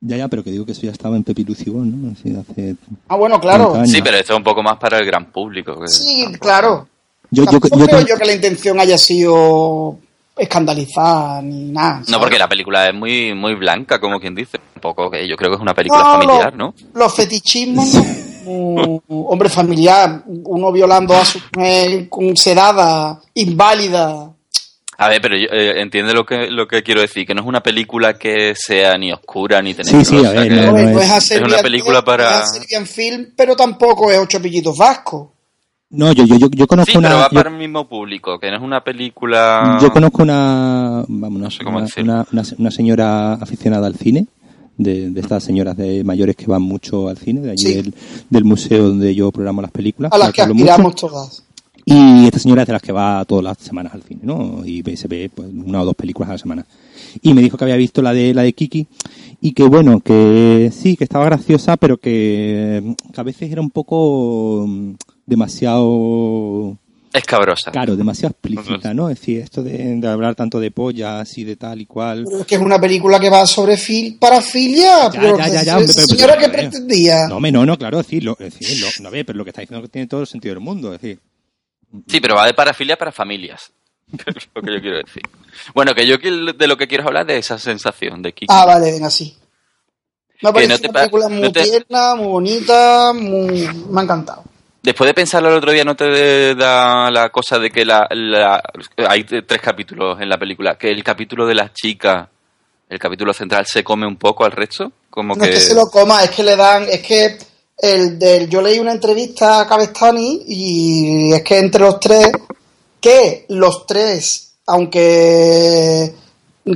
[0.00, 2.12] Ya, ya, pero que digo que eso ya estaba en Pepe Lucibón, ¿no?
[2.12, 2.76] Así, hace
[3.08, 3.64] Ah, bueno, claro.
[3.72, 3.90] 30 años.
[3.90, 5.80] Sí, pero esto es un poco más para el gran público.
[5.80, 6.86] que- Sí, claro.
[7.30, 9.98] Yo, yo, Tampoco yo, creo yo- que la intención haya sido
[10.36, 12.02] escandalizar ni nada.
[12.08, 14.58] No, porque la película es muy muy blanca, como quien dice.
[14.76, 16.74] Un poco que yo creo que es una película No, familiar, lo- ¿no?
[16.94, 18.04] Los fetichismos, no.
[18.48, 24.30] Uh, hombre familiar, uno violando a su mujer con sedada, inválida.
[24.98, 27.46] A ver, pero yo, eh, entiende lo que lo que quiero decir, que no es
[27.46, 30.10] una película que sea ni oscura ni Sí, tenebrosa.
[30.10, 32.48] sí, a ver, no, no no es- es hacer es una bien- película para- es
[32.50, 35.28] hacer bien film, pero tampoco es ocho pillitos vascos.
[35.90, 37.16] no, yo, yo, yo, yo conozco Sí, pero una...
[37.24, 39.78] va yo- para el mismo público, que no es una película...
[39.80, 44.26] Yo conozco una, vamos, una, sé cómo una, una- una- una señora aficionada al cine,
[44.78, 47.74] de, de estas señoras de mayores que van mucho al cine, de allí Sí.
[47.74, 47.94] del,
[48.28, 50.12] del museo donde yo programo las películas.
[50.12, 50.70] A las la que mucho.
[50.70, 51.42] aspiramos todas.
[51.88, 54.62] Y esta señora es de las que va todas las semanas al cine, ¿no?
[54.66, 56.66] Y ve- se ve pues, una o dos películas a la semana.
[57.22, 58.86] Y me dijo que había visto la de la de Kiki
[59.40, 63.70] y que bueno, que sí, que estaba graciosa, pero que, que a veces era un
[63.70, 64.94] poco mm,
[65.26, 66.76] demasiado
[67.12, 67.70] Escabrosa.
[67.70, 69.08] Claro, demasiado explícita, ¿no?
[69.08, 72.24] Es decir, esto de, de hablar tanto de pollas y de tal y cual.
[72.26, 75.04] Pero es que es una película que va sobre fil parafilia.
[75.04, 76.60] Ya, pero ya, que ya, ya, esa hombre, pero- señora pero, ver.
[76.70, 77.28] pretendía.
[77.28, 79.44] No, me, no, no, claro, es decir, lo, es decir, lo- no ve, pero lo
[79.44, 81.20] que está diciendo que tiene todo el sentido del mundo, es decir.
[82.08, 83.72] Sí, pero va de parafilia para familias.
[84.26, 85.22] es lo que yo quiero decir.
[85.74, 88.46] Bueno, que yo de lo que quiero hablar de esa sensación de Kiki.
[88.54, 89.36] Ah, vale, venga, sí.
[90.42, 93.68] Me ha no una película muy no te- tierna, muy bonita, muy...
[93.88, 94.44] me ha encantado.
[94.82, 98.62] Después de pensarlo el otro día, ¿no te da la cosa de que la, la-
[99.08, 100.76] hay tres capítulos en la película?
[100.76, 102.28] Que el capítulo de las chicas,
[102.88, 104.92] el capítulo central, se come un poco al resto.
[105.10, 105.48] Como No que...
[105.50, 107.38] es que se lo coma, es que le dan, es que
[107.78, 112.32] el del, yo leí una entrevista a Cabestani y es que entre los tres,
[113.00, 116.14] que los tres, aunque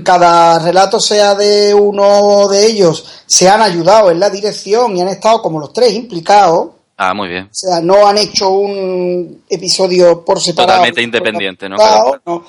[0.04, 5.08] cada relato sea de uno de ellos, se han ayudado en la dirección y han
[5.08, 6.70] estado como los tres implicados.
[6.96, 7.44] Ah, muy bien.
[7.44, 10.78] O sea, no han hecho un episodio por separado.
[10.80, 11.76] Totalmente independiente, ¿no?
[11.76, 12.44] Claro, no.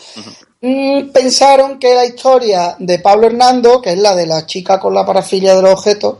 [0.59, 4.93] Mm, Pensaron que la historia de Pablo Hernando, que es la de la chica con
[4.93, 6.17] la parafilia de los objetos,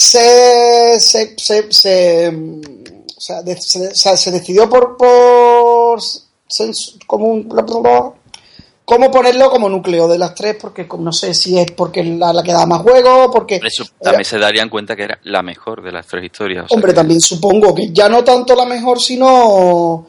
[0.00, 5.98] se, se, se, se, o sea, de- se- o sea, se decidió por, por
[7.06, 7.48] como un,
[8.84, 12.32] cómo ponerlo como núcleo de las tres, porque como no sé si es porque la,
[12.32, 15.82] la que da más juego, porque Eso también se darían cuenta que era la mejor
[15.82, 16.66] de las tres historias.
[16.66, 20.06] o sea Hombre, que- también supongo que ya no tanto la mejor, sino.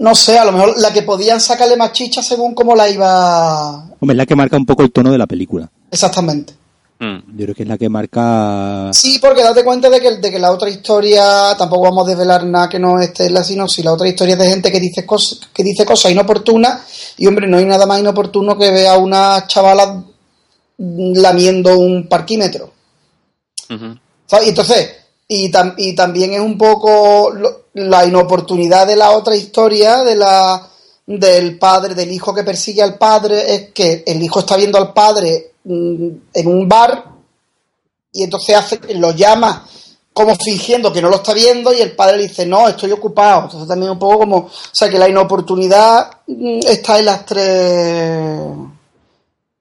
[0.00, 3.84] No sé, a lo mejor la que podían sacarle más chicha según cómo la iba.
[4.00, 5.70] Hombre, es la que marca un poco el tono de la película.
[5.90, 6.54] Exactamente.
[6.98, 7.36] Mm.
[7.36, 8.90] Yo creo que es la que marca.
[8.92, 12.44] Sí, porque date cuenta de que, de que la otra historia, tampoco vamos a desvelar
[12.44, 15.04] nada que no esté en la sinopsis, la otra historia es de gente que dice
[15.04, 18.96] cosas, que dice cosas inoportunas, y hombre, no hay nada más inoportuno que ver a
[18.98, 20.04] una chavala
[20.78, 22.72] lamiendo un parquímetro.
[24.26, 24.46] ¿sabes?
[24.46, 24.90] Y entonces,
[25.28, 30.16] y, tam- y también es un poco lo- la inoportunidad de la otra historia, de
[30.16, 30.68] la
[31.06, 34.92] del padre, del hijo que persigue al padre, es que el hijo está viendo al
[34.92, 37.04] padre mm, en un bar
[38.12, 39.66] y entonces hace, lo llama
[40.14, 43.42] como fingiendo que no lo está viendo y el padre le dice, no, estoy ocupado.
[43.42, 47.42] Entonces también un poco como, o sea, que la inoportunidad mm, está en las tres,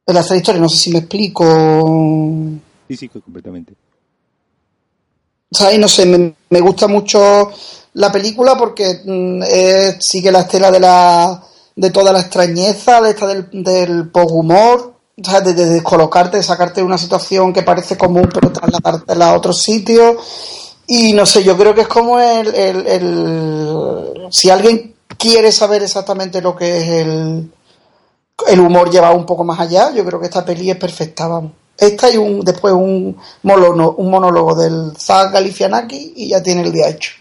[0.06, 1.43] en las tres historias, no sé si me explico.
[2.88, 3.73] Sí, sí, completamente.
[5.51, 7.51] O sea, y no sé, me, me gusta mucho
[7.93, 11.43] la película porque mm, eh, sigue la estela de la
[11.75, 16.43] de toda la extrañeza, de esta del, del humor o sea, de, de, descolocarte, de
[16.43, 20.17] sacarte de una situación que parece común pero trasladártela a otro sitio.
[20.88, 26.41] Y no sé, yo creo que es como el, el, si alguien quiere saber exactamente
[26.41, 27.51] lo que es el,
[28.47, 31.53] el humor llevado un poco más allá, yo creo que esta peli es perfecta, vamos.
[31.77, 36.71] Esta y un, después un, monono, un monólogo del Zag Galifianaki y ya tiene el
[36.71, 37.13] día hecho.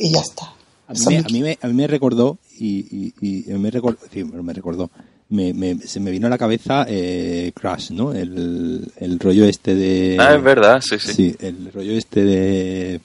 [0.00, 0.54] Y ya está.
[0.88, 4.24] A mí, a mí, me, a mí me recordó, y, y, y me, recordó, sí,
[4.24, 4.90] me recordó,
[5.28, 8.12] me, me, se me vino a la cabeza eh, Crash, ¿no?
[8.12, 10.16] El, el rollo este de...
[10.18, 11.12] Ah, es verdad, sí, sí.
[11.12, 13.00] Sí, el rollo este de...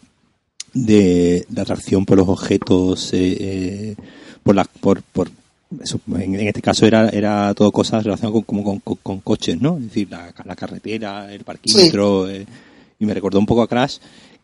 [0.74, 3.96] de la atracción por los objetos, eh, eh,
[4.42, 4.66] por la...
[4.66, 5.30] por, por
[5.84, 9.78] eso, en, este caso era, era todo cosas relacionadas con, como con, con, coches, ¿no?
[9.78, 12.34] Es decir, la, la carretera, el parquímetro, sí.
[12.34, 12.46] eh,
[12.98, 13.98] y me recordó un poco a Crash,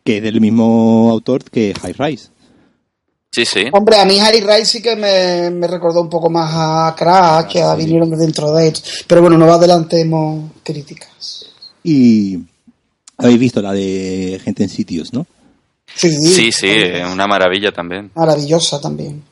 [0.04, 2.28] que es del mismo autor que High Rise.
[3.34, 3.64] Sí, sí.
[3.72, 7.46] Hombre, a mí Harry Rise sí que me, me, recordó un poco más a Crash,
[7.46, 8.74] que a vinieron de dentro de él.
[9.06, 11.46] Pero bueno, no adelantemos críticas.
[11.82, 12.38] Y
[13.16, 15.26] habéis visto la de Gente en Sitios, ¿no?
[15.94, 16.68] Sí, sí, sí
[17.10, 18.10] una maravilla también.
[18.14, 19.22] Maravillosa también.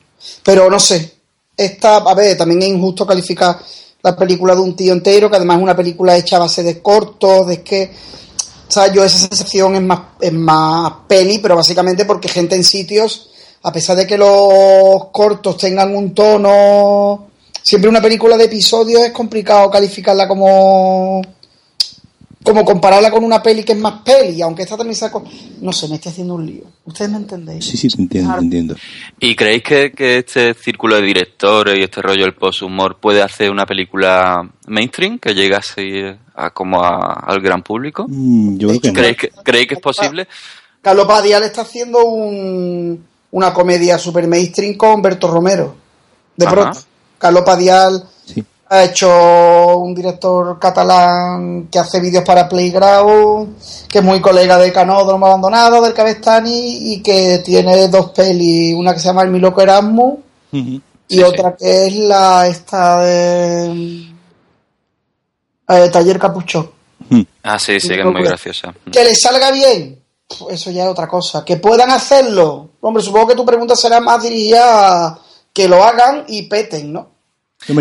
[0.43, 1.13] Pero no sé,
[1.55, 3.59] esta, a ver, también es injusto calificar
[4.01, 6.81] la película de un tío entero, que además es una película hecha a base de
[6.81, 7.91] cortos, de que,
[8.67, 12.63] o sea, yo esa sensación es más, es más peli, pero básicamente porque Gente en
[12.63, 13.30] Sitios
[13.63, 17.27] a pesar de que los cortos tengan un tono,
[17.61, 21.21] siempre una película de episodios es complicado calificarla como
[22.43, 25.11] como compararla con una peli que es más peli, aunque esta también sea...
[25.61, 26.63] No sé, me estoy haciendo un lío.
[26.85, 27.63] ¿Ustedes me entendéis?
[27.63, 28.75] Sí, sí, te entiendo, te entiendo.
[29.19, 33.51] ¿Y creéis que, que, este círculo de directores y este rollo del post-humor puede hacer
[33.51, 36.01] una película mainstream que llegue así
[36.33, 38.07] a, como a, al gran público?
[38.09, 40.27] Mm, yo creo que ¿Creéis, que, ¿Creéis que es posible?
[40.81, 45.75] Carlos Padial está haciendo un una comedia super mainstream con Berto Romero.
[46.35, 46.55] De Ajá.
[46.55, 46.79] pronto.
[47.17, 48.43] Carlos Padial sí.
[48.69, 54.71] ha hecho un director catalán que hace vídeos para Playground, que es muy colega de
[54.71, 59.39] Canódromo Abandonado, del Cabestani, y que tiene dos pelis, una que se llama El Mi
[59.39, 60.13] Loco Erasmus,
[60.51, 60.81] uh -huh.
[61.07, 61.57] y sí, otra sí.
[61.59, 64.05] que es la esta de
[65.67, 66.71] eh, Taller Capuchón.
[67.43, 68.73] Ah, sí, sí, que es muy graciosa.
[68.91, 70.00] Que le salga bien,
[70.49, 71.45] eso ya es otra cosa.
[71.45, 72.69] Que puedan hacerlo.
[72.81, 75.19] Hombre, supongo que tu pregunta será más dirigida a
[75.53, 77.09] que lo hagan y peten, ¿no?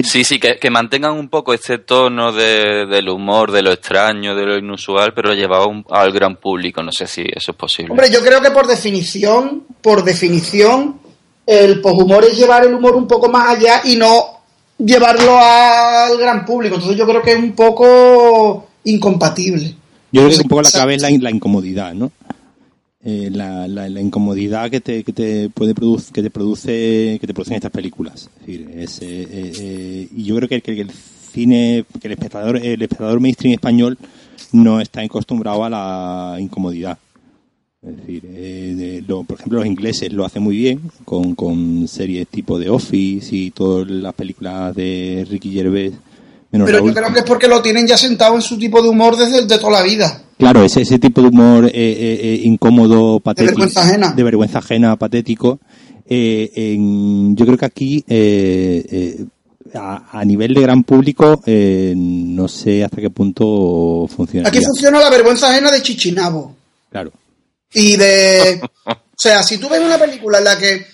[0.05, 4.37] Sí, sí, que, que mantengan un poco este tono de, del humor, de lo extraño,
[4.37, 6.83] de lo inusual, pero llevado un, al gran público.
[6.83, 7.93] No sé si eso es posible.
[7.93, 11.01] Hombre, yo creo que por definición, por definición,
[11.47, 14.41] el poshumor es llevar el humor un poco más allá y no
[14.77, 16.75] llevarlo al gran público.
[16.75, 19.75] Entonces yo creo que es un poco incompatible.
[20.13, 22.13] Yo creo que un poco la clave es la, la incomodidad, ¿no?
[23.03, 27.27] Eh, la, la, la, incomodidad que te, que te puede produce, que te produce que
[27.27, 28.29] te producen estas películas.
[28.47, 32.83] Es es, eh, eh, y yo creo que, que, el cine que el espectador el
[32.83, 33.97] espectador mainstream español
[34.53, 36.99] no está acostumbrado a la incomodidad.
[37.83, 41.89] Es decir eh, de, lo, por ejemplo los ingleses lo hacen muy bien con, con
[41.89, 45.95] series tipo The Office y todas las películas de Ricky Gervais
[46.53, 46.91] Menos pero Raúl.
[46.91, 49.47] yo creo que es porque lo tienen ya sentado en su tipo de humor desde
[49.47, 50.23] de toda la vida.
[50.37, 53.51] Claro, ese, ese tipo de humor eh, eh, incómodo, patético.
[53.51, 54.13] De vergüenza ajena.
[54.13, 55.61] De vergüenza ajena, patético.
[56.09, 58.05] Eh, en, yo creo que aquí,
[59.75, 64.49] a, a, nivel de gran público, no sé hasta qué punto funciona.
[64.49, 66.57] Aquí funciona la vergüenza ajena de Chichinabo.
[66.91, 67.13] Claro.
[67.73, 68.61] Y de.
[68.87, 70.87] o sea, si tú ves una película en la que.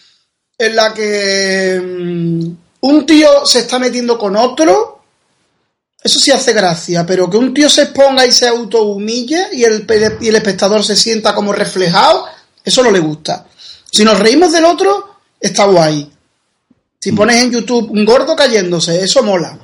[0.58, 1.80] En la que.
[1.80, 4.95] Um, un tío se está metiendo con otro
[6.06, 9.84] eso sí hace gracia, pero que un tío se exponga y se autohumille y el,
[10.20, 12.26] y el espectador se sienta como reflejado,
[12.64, 13.44] eso no le gusta.
[13.90, 16.08] Si nos reímos del otro, está guay.
[17.00, 19.58] Si pones en YouTube un gordo cayéndose, eso mola.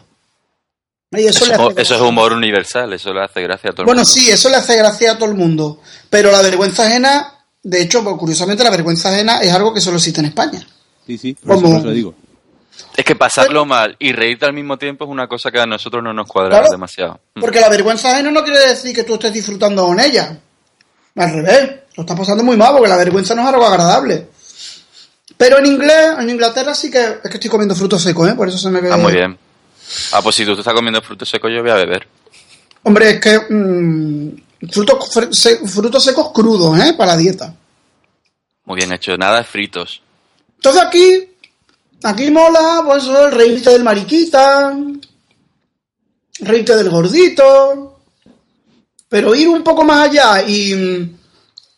[1.12, 4.00] Y eso, eso, eso, es humor universal, eso le hace gracia a todo el bueno,
[4.00, 4.12] mundo.
[4.12, 5.80] Bueno, sí, eso le hace gracia a todo el mundo.
[6.10, 9.98] Pero la vergüenza ajena, de hecho, pues, curiosamente, la vergüenza ajena es algo que solo
[9.98, 10.66] existe en España.
[11.06, 12.14] Sí, sí, por Como, eso lo digo.
[12.96, 16.02] Es que pasarlo mal y reírte al mismo tiempo es una cosa que a nosotros
[16.02, 17.20] no nos cuadra claro, demasiado.
[17.34, 20.38] Porque la vergüenza ajena no quiere decir que tú estés disfrutando con ella.
[21.16, 24.28] Al revés, lo estás pasando muy mal porque la vergüenza no es algo agradable.
[25.36, 28.34] Pero en inglés, en Inglaterra sí que es que estoy comiendo frutos secos, ¿eh?
[28.34, 28.92] Por eso se me ve.
[28.92, 29.38] Ah, muy bien.
[30.12, 32.06] Ah, pues si tú te estás comiendo frutos secos, yo voy a beber.
[32.82, 34.30] Hombre, es que mmm,
[34.70, 35.10] Frutos,
[35.66, 36.94] frutos secos crudos, ¿eh?
[36.96, 37.54] Para la dieta.
[38.64, 40.02] Muy bien hecho, nada fritos.
[40.56, 41.31] Entonces aquí,
[42.02, 44.76] aquí mola, pues el reírte del mariquita,
[46.40, 48.00] reírte del gordito,
[49.08, 51.14] pero ir un poco más allá y,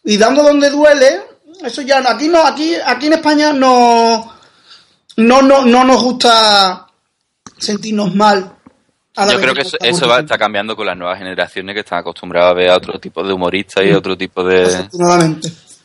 [0.04, 1.22] y dando donde duele,
[1.64, 4.32] eso ya no, aquí no, aquí, aquí en España no,
[5.16, 6.86] no, no, no nos gusta
[7.58, 8.52] sentirnos mal.
[9.16, 11.74] a la Yo creo que eso, está eso va, está cambiando con las nuevas generaciones
[11.74, 14.88] que están acostumbradas a ver a otro tipo de humoristas y a otro tipo de...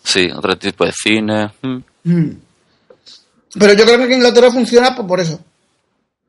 [0.03, 1.51] Sí, otro tipo de cine.
[1.61, 1.77] Mm.
[2.03, 2.41] Mm.
[3.57, 5.39] Pero yo creo que en Inglaterra funciona pues, por eso.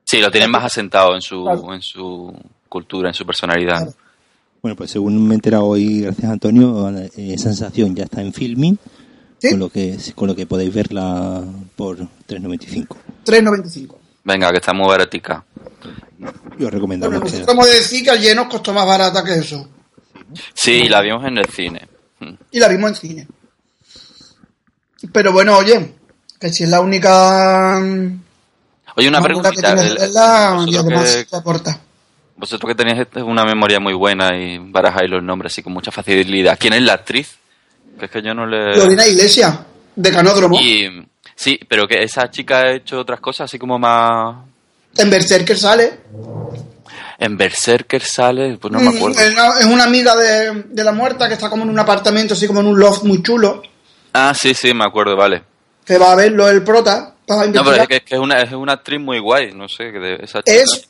[0.04, 1.74] Sí, lo tienen más asentado en su, Claro.
[1.74, 2.34] en su
[2.68, 3.78] cultura, en su personalidad.
[3.78, 3.94] Claro.
[4.62, 8.32] Bueno, pues según me he enterado hoy, gracias a Antonio, eh, Sensación ya está en
[8.32, 8.78] filming,
[9.38, 9.50] ¿Sí?
[9.50, 11.42] con lo que con lo que podéis verla
[11.76, 12.86] por 3.95.
[13.24, 13.96] 3,95.
[14.24, 15.44] Venga, que está muy baratica.
[16.18, 17.24] Y os Bueno, recomendamos que...
[17.24, 19.66] nosotros hemos de decir que el lleno costó más barata que eso.
[20.52, 21.88] Sí, la vimos en el cine.
[22.50, 23.28] Y la vimos en cine.
[25.12, 25.94] Pero bueno, oye,
[26.40, 28.20] que si es la única mm,
[28.96, 31.80] Oye, una manera que tienes de verla, y además que, te aporta.
[32.36, 36.58] vosotros que tenéis una memoria muy buena y barajáis los nombres así con mucha facilidad.
[36.58, 37.36] ¿Quién es la actriz?
[37.98, 38.76] Que es que yo no le...
[38.76, 39.58] Lorena Iglesias,
[39.94, 40.58] de Canódromo.
[40.58, 44.36] Y, sí, pero que esa chica ha hecho otras cosas así como más...
[44.96, 46.00] En Berserker sale.
[47.18, 49.20] En Berserker sale, pues no me Mm, acuerdo.
[49.20, 52.32] Es una, es una amiga de, de la muerta que está como en un apartamento,
[52.34, 53.62] así como en un loft muy chulo.
[54.14, 55.42] Ah, sí, sí, me acuerdo, vale.
[55.84, 57.14] Que va a verlo el prota.
[57.26, 59.68] Para No, pero es que, es que es, una, es una actriz muy guay, no
[59.68, 60.88] sé, que de esa chica Es-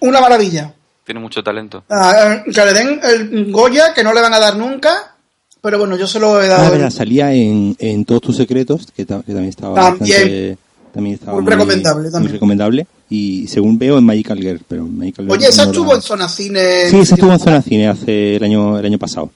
[0.00, 0.72] Una maravilla.
[1.04, 1.84] tiene mucho talento.
[1.90, 5.14] Ah, que le den el Goya, que no le van a dar nunca.
[5.60, 6.66] Pero bueno, yo se lo he dado.
[6.66, 9.98] Ah, verdad, salía en, en Todos tus secretos, que, ta- que también estaba También.
[9.98, 10.58] bastante-
[10.92, 12.32] también estaba Muy recomendable muy también.
[12.32, 12.86] recomendable.
[13.10, 16.02] Y según veo en Magical Girl, pero Magical Girl Oye, esa no estuvo la- en
[16.02, 16.88] zona cine.
[16.88, 19.30] Sí, esa estuvo en Zona Cine hace el año, el año pasado.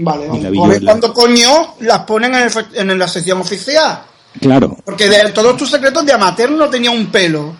[0.00, 0.42] Vale, Y vale.
[0.42, 3.08] la vi A yo ver en la- cuándo coño las ponen en, el en la
[3.08, 4.02] sección oficial.
[4.40, 7.56] Claro, Porque de todos tus secretos de amateur no tenía un pelo.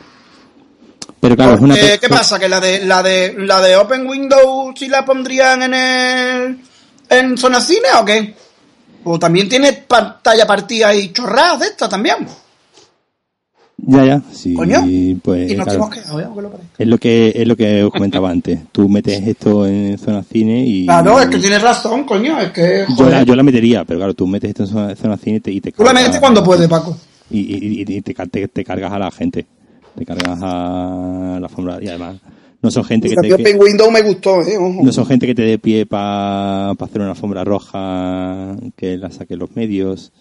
[1.21, 1.75] pero claro, es una...
[1.75, 2.39] ¿Qué pasa?
[2.39, 6.61] ¿Que la de, la de la de Open Windows sí la pondrían en el
[7.11, 8.35] en zona cine o qué?
[9.05, 12.29] O también tiene pantalla partida y chorradas de estas también.
[13.81, 14.81] Ya, ya, sí, Coño.
[15.23, 15.79] pues y nos claro.
[15.85, 16.25] hemos quedado, ¿eh?
[16.25, 16.75] Aunque lo parezca.
[16.79, 18.59] Es lo que es lo que os comentaba antes.
[18.73, 22.41] Tú metes esto en zona cine y Claro, es que tienes razón, coño.
[22.41, 22.85] Es que.
[22.99, 25.41] yo la, yo la metería, pero claro, tú metes esto en zona, zona cine y
[25.41, 26.97] te, y te Tú la cargas- metes cuando puedes, Paco.
[27.31, 29.47] y, y- y- y te, ca- te- te cargas a la gente,
[29.97, 32.17] te cargas a la alfombra y además
[32.61, 34.59] no son gente que te que- Windows me gustó, ¿eh?
[34.59, 34.83] Ojo.
[34.83, 39.39] no son gente que te dé pie para hacer una alfombra roja que la saquen
[39.39, 40.13] los medios.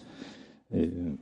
[0.70, 1.16] Eh,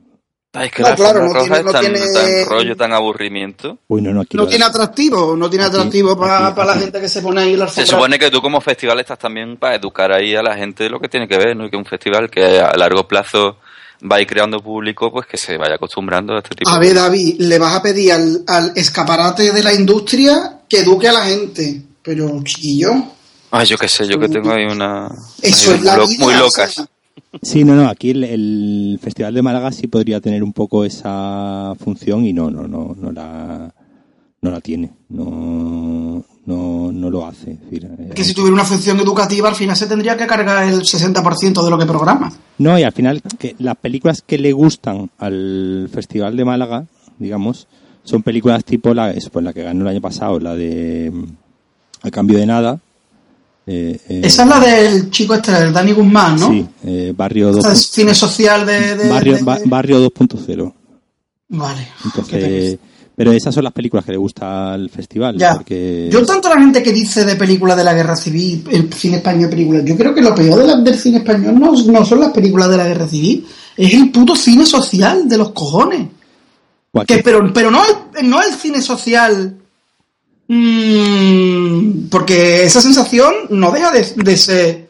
[0.53, 2.93] Es que No, la claro, no roja tiene- no es tan, tiene- tan rollo, tan
[2.93, 3.77] aburrimiento.
[3.89, 6.71] uy, no, no, aquí No lo- tiene atractivo, no tiene Aquí- atractivo para aquí- la
[6.71, 6.79] aquí.
[6.81, 9.57] gente que se pone ahí en la Se supone que tú como festival estás también
[9.57, 11.65] para educar ahí a la gente de lo que tiene que ver, ¿no?
[11.65, 13.57] Y que un festival que a largo plazo
[14.09, 16.95] va a ir creando público, pues que se vaya acostumbrando a este tipo A ver,
[16.95, 21.25] David, le vas a pedir al, al escaparate de la industria que eduque a la
[21.25, 21.83] gente.
[22.01, 22.93] Pero, chiquillo,
[23.51, 25.07] Ay, yo qué sé, yo que tengo ahí una...
[25.41, 26.23] eso ahí es la vida.
[26.25, 26.73] Muy o locas.
[26.73, 26.85] sea,
[27.41, 31.73] Sí, no, no, aquí el, el Festival de Málaga sí podría tener un poco esa
[31.79, 33.73] función y no, no, no, no la,
[34.41, 37.51] no la tiene, no, no, no lo hace.
[37.51, 40.67] Es decir, eh, que si tuviera una función educativa, al final se tendría que cargar
[40.67, 42.31] el 60% de lo que programa.
[42.57, 46.85] No, y al final que las películas que le gustan al Festival de Málaga,
[47.19, 47.67] digamos,
[48.03, 51.25] son películas tipo la, eso, pues la que ganó el año pasado, la de mm,
[52.03, 52.79] A cambio de nada.
[53.67, 56.49] Eh, eh, Esa es la del chico este, el Dani Guzmán, ¿no?
[56.49, 57.77] Sí, eh, Barrio Esta 2.
[57.79, 58.95] es cine social de...
[58.95, 60.73] de- Barrio, de- ba- barrio 2.0.
[61.49, 61.87] Vale.
[62.05, 62.77] Entonces,
[63.15, 65.37] pero esas son las películas que le gusta al festival.
[65.37, 65.55] Ya.
[65.55, 66.07] Porque...
[66.11, 69.49] Yo tanto la gente que dice de películas de la guerra civil, el cine español
[69.49, 72.31] películas, yo creo que lo peor de la- del cine español no, no son las
[72.31, 76.07] películas de la guerra civil, es el puto cine social de los cojones.
[77.05, 77.81] Que, pero, pero no,
[78.17, 79.55] el, no el cine social.
[80.47, 84.89] Mm, porque esa sensación no deja de, de ser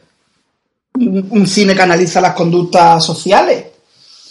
[0.95, 3.65] un, cine que analiza las conductas sociales,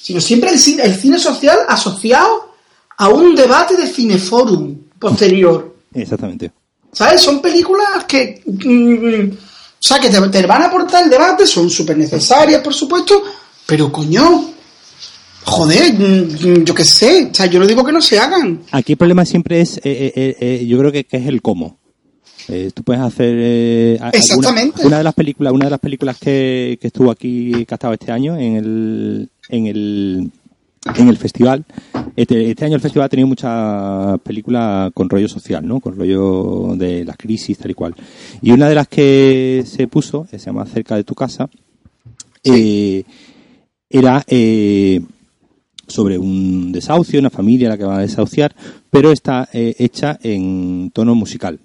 [0.02, 2.54] sino siempre el cine, el cine social asociado
[2.98, 5.76] a un debate de cineforum posterior.
[5.94, 6.50] Exactamente.
[6.92, 7.20] ¿Sabes?
[7.20, 8.42] Son películas que.
[8.44, 9.34] mm,
[9.78, 13.22] o sea, que te, te van a aportar el debate, son súper necesarias, por supuesto,
[13.66, 14.55] pero coño.
[15.46, 17.28] Joder, mm, yo qué sé.
[17.30, 18.62] O sea, yo no digo que no se hagan.
[18.72, 21.78] Aquí el problema siempre es, eh, eh, eh, yo creo que, que es el cómo.
[22.74, 24.76] Tú puedes hacer Exactamente.
[24.76, 27.74] Alguna, una de las películas, una de las películas que, que estuvo aquí, que ha
[27.74, 30.30] estado este año en el, en el
[30.94, 31.64] en el festival.
[32.14, 35.80] Este, este, año el festival ha tenido muchas películas con rollo social, ¿no?
[35.80, 37.94] Con rollo de la crisis, tal y cual.
[38.40, 41.48] Y una de las que se puso, se llama Cerca de tu casa,
[42.44, 43.02] eh,
[43.90, 45.00] era eh,
[45.86, 48.54] sobre un desahucio, una familia la que va a desahuciar,
[48.90, 51.60] pero está eh, hecha en tono musical.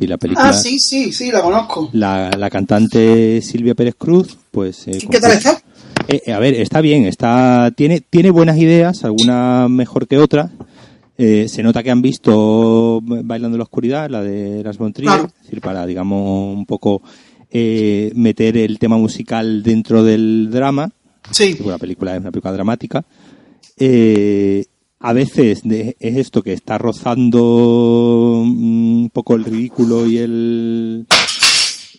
[0.00, 1.90] Y la película, ah, sí, sí, sí, la conozco.
[1.92, 4.88] La, la cantante Silvia Pérez Cruz, pues...
[4.88, 5.60] Eh, ¿Qué tal está?
[6.08, 10.50] Eh, a ver, está bien, está tiene tiene buenas ideas, algunas mejor que otras.
[11.16, 15.60] se nota que han visto Bailando en la Oscuridad, la de Las von es decir,
[15.60, 17.02] para, digamos, un poco
[17.52, 20.90] meter el tema musical dentro del drama
[21.30, 21.56] Sí.
[21.64, 23.04] La película es una película dramática.
[23.76, 24.64] Eh,
[25.02, 31.06] a veces es esto que está rozando un poco el ridículo y el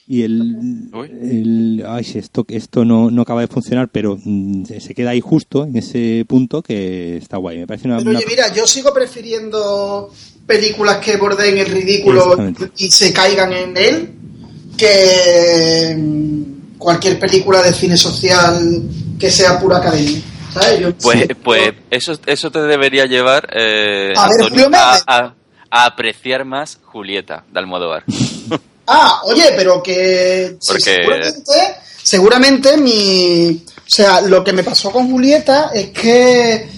[0.05, 5.21] y el, ay, esto esto no, no acaba de funcionar pero mm, se queda ahí
[5.21, 8.93] justo en ese punto que está guay me parece una, pero oye mira yo sigo
[8.93, 10.11] prefiriendo
[10.45, 12.38] películas que bordeen el ridículo
[12.78, 14.09] y se caigan en él
[14.78, 18.82] que mm, cualquier película de cine social
[19.19, 20.21] que sea pura academia.
[21.01, 25.34] pues, pues eso, eso te debería llevar eh, a,
[25.69, 28.03] apreciar más Julieta de Almodóvar.
[28.88, 31.51] ah, oye, pero que seguramente,
[32.01, 33.63] seguramente mi...
[33.65, 36.69] O sea, lo que me pasó con Julieta es que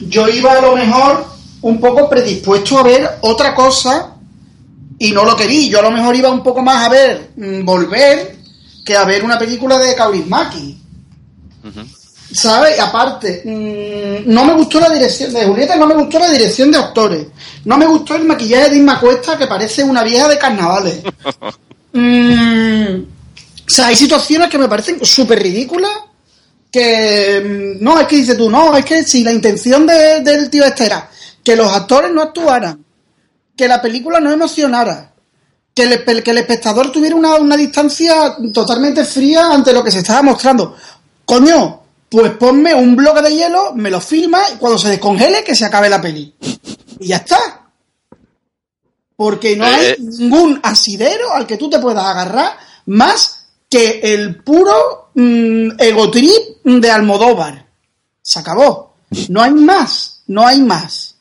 [0.00, 1.24] yo iba a lo mejor
[1.62, 4.14] un poco predispuesto a ver otra cosa
[4.98, 5.70] y no lo quería.
[5.70, 8.41] Yo a lo mejor iba un poco más a ver mm, Volver
[8.84, 10.78] que a ver una película de Kaurismäki.
[12.32, 12.80] ¿Sabes?
[12.80, 16.78] Aparte, mm, no me gustó la dirección de Julieta, no me gustó la dirección de
[16.78, 17.26] actores.
[17.64, 21.02] No me gustó el maquillaje de Inma Cuesta, que parece una vieja de carnavales.
[21.94, 23.02] Mm,
[23.66, 25.90] o sea, hay situaciones que me parecen súper ridículas.
[26.70, 30.64] Que mm, no, es que dices tú, no, es que si la intención del tío
[30.64, 31.10] este era
[31.42, 32.84] que los actores no actuaran,
[33.56, 35.11] que la película no emocionara,
[35.74, 39.98] que el, que el espectador tuviera una, una distancia totalmente fría ante lo que se
[39.98, 40.76] estaba mostrando.
[41.24, 45.54] Coño, pues ponme un bloque de hielo, me lo filma y cuando se descongele que
[45.54, 46.34] se acabe la peli.
[47.00, 47.38] Y ya está.
[49.16, 54.42] Porque no hay eh, ningún asidero al que tú te puedas agarrar más que el
[54.42, 57.66] puro mm, egotrip de Almodóvar.
[58.20, 58.94] Se acabó.
[59.28, 61.11] No hay más, no hay más.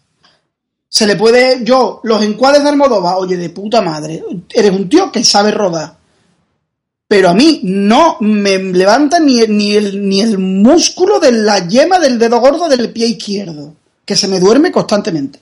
[0.94, 4.24] Se le puede, yo, los encuadres de Almodóvar, oye, de puta madre,
[4.54, 6.02] eres un tío que sabe rodar
[7.12, 12.00] pero a mí no me levanta ni, ni, el, ni el músculo de la yema
[12.00, 13.74] del dedo gordo del pie izquierdo,
[14.06, 15.38] que se me duerme constantemente.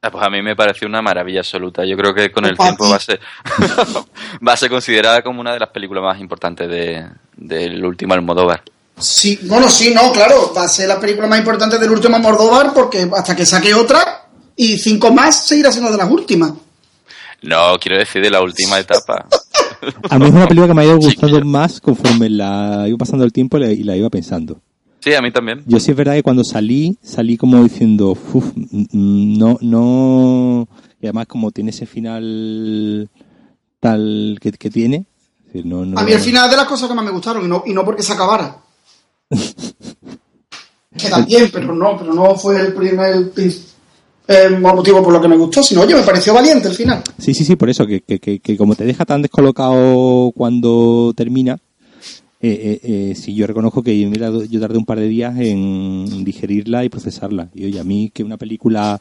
[0.00, 1.84] Ah, pues a mí me pareció una maravilla absoluta.
[1.84, 3.18] Yo creo que con el tiempo va a ser
[4.46, 7.04] va a ser considerada como una de las películas más importantes de,
[7.36, 8.62] del último Almodóvar.
[8.96, 12.72] Sí, bueno, sí, no, claro, va a ser la película más importante del último Almodóvar
[12.72, 14.21] porque hasta que saque otra
[14.56, 16.52] y cinco más seguirá siendo de las últimas.
[17.42, 19.26] No, quiero decir de la última etapa.
[20.08, 23.24] A mí es una película que me ha ido gustando más conforme la iba pasando
[23.24, 24.60] el tiempo y la iba pensando.
[25.00, 25.64] Sí, a mí también.
[25.66, 28.52] Yo sí es verdad que cuando salí, salí como diciendo, uff,
[28.92, 30.68] no, no,
[31.00, 33.10] y además como tiene ese final
[33.80, 35.06] tal que, tiene.
[35.52, 37.84] a mí el final de las cosas que más me gustaron y no, y no
[37.84, 38.58] porque se acabara.
[40.96, 43.32] Queda bien, pero no, pero no fue el primer,
[44.28, 47.02] eh, motivo por lo que me gustó, sino, oye, me pareció valiente el final.
[47.18, 51.58] Sí, sí, sí, por eso, que, que, que, como te deja tan descolocado cuando termina,
[52.40, 56.84] eh, eh, eh sí, yo reconozco que yo tardé un par de días en digerirla
[56.84, 57.48] y procesarla.
[57.54, 59.00] Y oye, a mí que una película,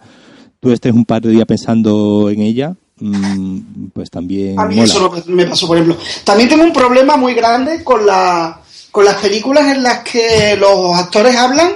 [0.59, 4.59] tú estés un par de días pensando en ella, mm, pues también.
[4.59, 5.97] A mí eso me pasó, por ejemplo.
[6.23, 8.59] También tengo un problema muy grande con, la,
[8.89, 11.73] con las películas en las que los actores hablan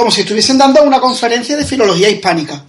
[0.00, 2.64] como si estuviesen dando una conferencia de filología hispánica.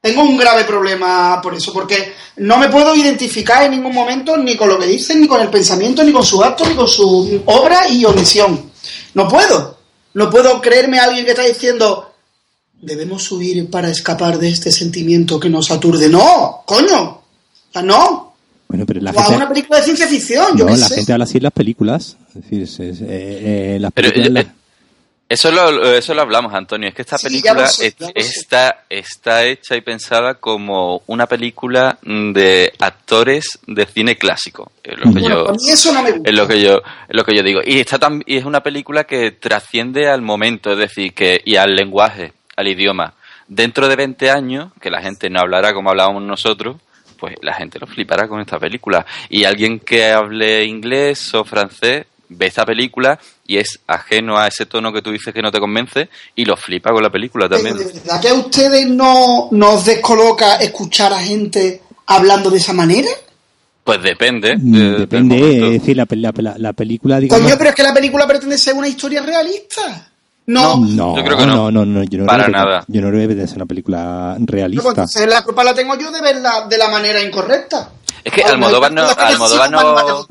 [0.00, 4.56] Tengo un grave problema por eso, porque no me puedo identificar en ningún momento ni
[4.56, 7.42] con lo que dicen, ni con el pensamiento, ni con su acto, ni con su
[7.44, 8.70] obra y omisión.
[9.12, 9.78] No puedo.
[10.14, 12.14] No puedo creerme a alguien que está diciendo,
[12.80, 16.08] debemos huir para escapar de este sentimiento que nos aturde.
[16.08, 17.02] No, coño.
[17.02, 17.22] O
[17.70, 18.34] sea, no.
[18.66, 19.36] Bueno, pero la gente...
[19.36, 20.56] una película de ciencia ficción.
[20.56, 22.16] No, la gente habla así en las películas.
[22.28, 24.46] Es decir, es, eh, eh, las películas...
[25.26, 26.88] Eso lo, eso lo hablamos, Antonio.
[26.88, 27.66] Es que esta película
[28.14, 34.70] está, está hecha y pensada como una película de actores de cine clásico.
[34.82, 35.46] Es lo que yo,
[36.24, 37.60] Es lo que yo, lo que yo digo.
[37.64, 41.56] Y, está tan, y es una película que trasciende al momento, es decir, que y
[41.56, 43.14] al lenguaje, al idioma.
[43.48, 46.76] Dentro de 20 años, que la gente no hablará como hablábamos nosotros,
[47.18, 49.06] pues la gente lo flipará con esta película.
[49.30, 52.06] Y alguien que hable inglés o francés
[52.36, 55.60] ve esta película y es ajeno a ese tono que tú dices que no te
[55.60, 57.76] convence y lo flipa con la película también.
[57.76, 63.08] ¿De verdad que a ustedes no nos descoloca escuchar a gente hablando de esa manera?
[63.84, 64.56] Pues depende.
[64.56, 66.06] Mm, depende, es decir, la,
[66.56, 67.20] la, película...
[67.20, 67.42] Digamos...
[67.42, 70.10] Coño, pero es que la película pretende ser una historia realista.
[70.46, 71.70] No, no, yo creo que no.
[71.70, 72.84] No, no, yo no Para nada.
[72.88, 74.92] Yo no creo que ser una película realista.
[74.94, 77.90] Pues la culpa la tengo yo de verla de la manera incorrecta.
[78.22, 79.06] Es que Almodóvar no...
[79.06, 80.26] Almodóvar no...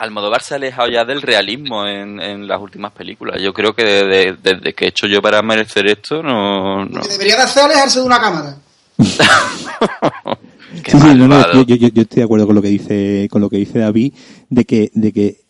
[0.00, 3.40] Almodóvar se ha alejado ya del realismo en, en las últimas películas.
[3.42, 6.86] Yo creo que desde, que he hecho yo para merecer esto, no.
[6.86, 6.96] no.
[6.98, 8.56] Lo que debería de hacer alejarse de una cámara.
[8.98, 13.48] sí, no, no, yo, yo, yo, estoy de acuerdo con lo que dice con lo
[13.48, 14.12] que dice David
[14.48, 15.40] de que de que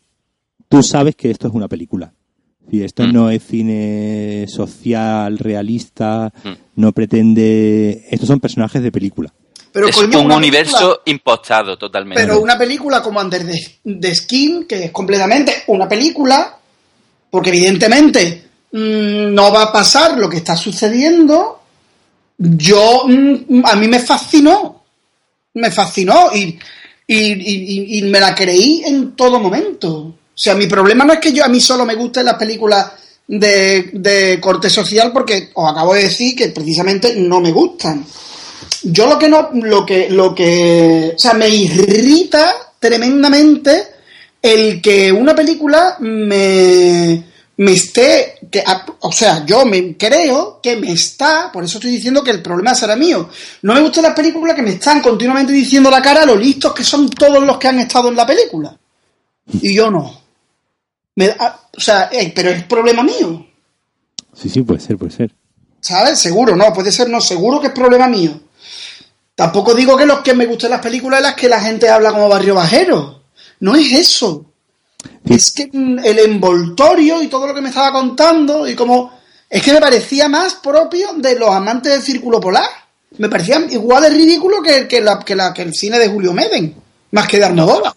[0.69, 2.13] tú sabes que esto es una película.
[2.73, 3.13] Y esto mm.
[3.13, 6.81] no es cine social realista, mm.
[6.81, 8.07] no pretende.
[8.11, 9.33] Estos son personajes de película.
[9.73, 12.21] Pero es un universo impostado totalmente.
[12.21, 16.59] Pero una película como Under the, Skin, que es completamente una película,
[17.31, 21.63] porque evidentemente mm, no va a pasar lo que está sucediendo,
[22.37, 24.83] yo mm, a mí me fascinó.
[25.55, 26.59] Me fascinó y,
[27.07, 29.93] y, me la creí en todo momento.
[29.93, 32.93] O sea, mi problema no es que yo a mí solo me gusten las películas
[33.27, 38.07] de, de corte social, porque os acabo de decir que precisamente no me gustan
[38.83, 43.89] yo lo que no, lo que, lo que, o sea, me irrita tremendamente
[44.43, 47.25] el que una película me,
[47.59, 48.65] me esté, que,
[49.01, 52.75] o sea, yo me creo que me está, por eso estoy diciendo que el problema
[52.75, 53.29] será mío.
[53.63, 56.73] No me gustan las películas que me están continuamente diciendo la cara a lo listos
[56.73, 58.77] que son todos los que han estado en la película.
[59.61, 60.21] Y yo no.
[61.17, 63.47] Me, o sea, eh, pero es problema mío.
[64.35, 65.35] Sí, sí, puede ser, puede ser.
[65.81, 66.19] ¿Sabes?
[66.19, 68.41] Seguro, no, puede ser, no, seguro que es problema mío.
[69.41, 72.13] Tampoco digo que los que me gusten las películas es las que la gente habla
[72.13, 73.23] como barrio bajero.
[73.61, 74.53] No es eso.
[75.25, 79.19] Es que el envoltorio y todo lo que me estaba contando y como...
[79.49, 82.69] Es que me parecía más propio de los amantes del círculo polar.
[83.17, 86.35] Me parecía igual de ridículo que, que, la, que, la, que el cine de Julio
[86.35, 86.75] Meden.
[87.13, 87.95] Más que de Arnodora.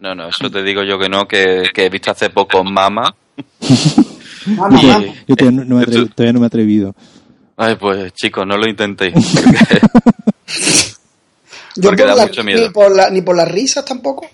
[0.00, 3.14] No, no, eso te digo yo que no, que, he visto hace poco Mama.
[5.28, 5.64] Yo todavía
[6.32, 6.96] no, me he atrevido.
[7.56, 9.14] Ay, pues chicos, no lo intentéis.
[11.76, 14.26] Yo por la, Ni, por la, ni por las risas tampoco.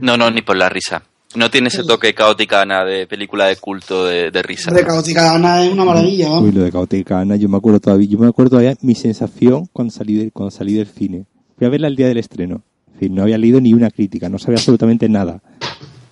[0.00, 1.02] No, no, ni por la risa.
[1.34, 4.70] No tiene ese toque caótica Ana de película de culto de, de risa.
[4.70, 6.30] De caótica Ana es una maravilla.
[6.38, 9.68] Uy, lo de caótica Ana, yo me acuerdo todavía, yo me acuerdo todavía mi sensación
[9.72, 11.26] cuando salí del, cuando salí del cine.
[11.58, 12.62] Fui a verla el día del estreno.
[12.86, 15.42] Es decir, no había leído ni una crítica, no sabía absolutamente nada.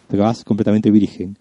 [0.09, 1.39] Te vas completamente virgen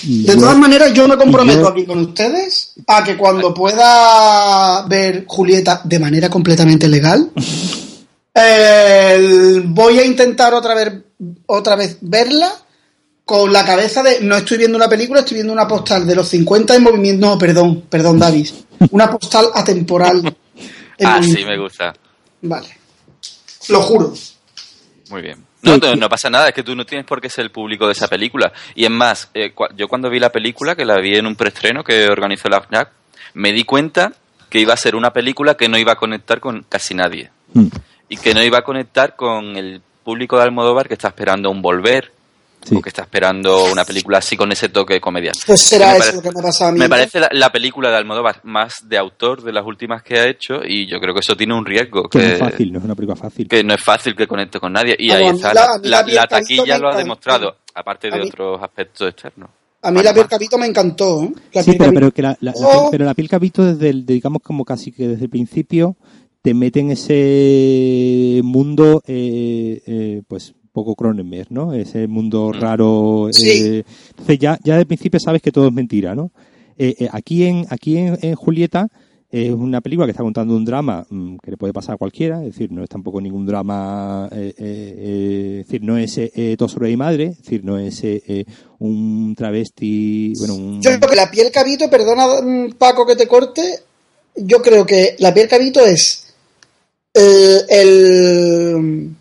[0.00, 5.82] de todas maneras, yo me comprometo aquí con ustedes a que cuando pueda ver Julieta
[5.84, 7.30] de manera completamente legal,
[9.66, 10.94] voy a intentar otra vez,
[11.46, 12.52] otra vez verla
[13.24, 16.28] con la cabeza de no estoy viendo una película, estoy viendo una postal de los
[16.28, 17.26] 50 en movimiento.
[17.26, 18.54] No, perdón, perdón, Davis.
[18.90, 20.36] Una postal atemporal.
[21.04, 21.94] ah, sí, me gusta.
[22.42, 22.68] Vale.
[23.68, 24.12] Lo juro.
[25.10, 25.51] Muy bien.
[25.62, 27.92] No, no, pasa nada, es que tú no tienes por qué ser el público de
[27.92, 28.52] esa película.
[28.74, 31.84] Y es más, eh, yo cuando vi la película, que la vi en un preestreno
[31.84, 32.90] que organizó la FNAC,
[33.34, 34.12] me di cuenta
[34.50, 37.30] que iba a ser una película que no iba a conectar con casi nadie.
[37.54, 37.68] Mm.
[38.08, 41.62] Y que no iba a conectar con el público de Almodóvar que está esperando un
[41.62, 42.12] volver,
[42.64, 42.80] Sí.
[42.80, 45.32] que está esperando una película así con ese toque de comedia.
[45.46, 46.78] Pues será eso lo que me pasa a mí.
[46.78, 50.60] Me parece la, película de Almodóvar más de autor de las últimas que ha hecho
[50.64, 52.08] y yo creo que eso tiene un riesgo.
[52.08, 53.48] Que, no es fácil, no es una película fácil.
[53.48, 55.52] Que no es fácil que conecte con nadie y ahí está.
[55.82, 59.50] La, taquilla lo ha demostrado, aparte de otros aspectos externos.
[59.84, 61.24] A mí la piel capito me encantó.
[61.24, 61.62] ¿eh?
[61.62, 62.88] sí, pero, que la, oh.
[62.92, 65.96] pero la piel capito desde el, digamos como casi que desde el principio
[66.40, 71.74] te mete en ese mundo eh, eh, pues poco Cronenberg, ¿no?
[71.74, 72.60] Ese mundo mm.
[72.60, 73.28] raro.
[73.28, 76.32] Eh, entonces ya, ya de principio sabes que todo es mentira, ¿no?
[76.78, 78.88] Eh, eh, aquí en, aquí en, Julieta
[79.30, 82.40] es una película que está contando un drama mm, que le puede pasar a cualquiera,
[82.40, 86.20] es decir, no es tampoco ningún drama, es decir, no es
[86.58, 88.02] todo sobre mi madre, es decir, no es
[88.78, 90.82] un travesti, bueno, un...
[90.82, 93.62] Yo creo que la piel cabito, perdona mm, Paco que te corte,
[94.36, 96.34] yo creo que la piel cabito es
[97.14, 99.14] el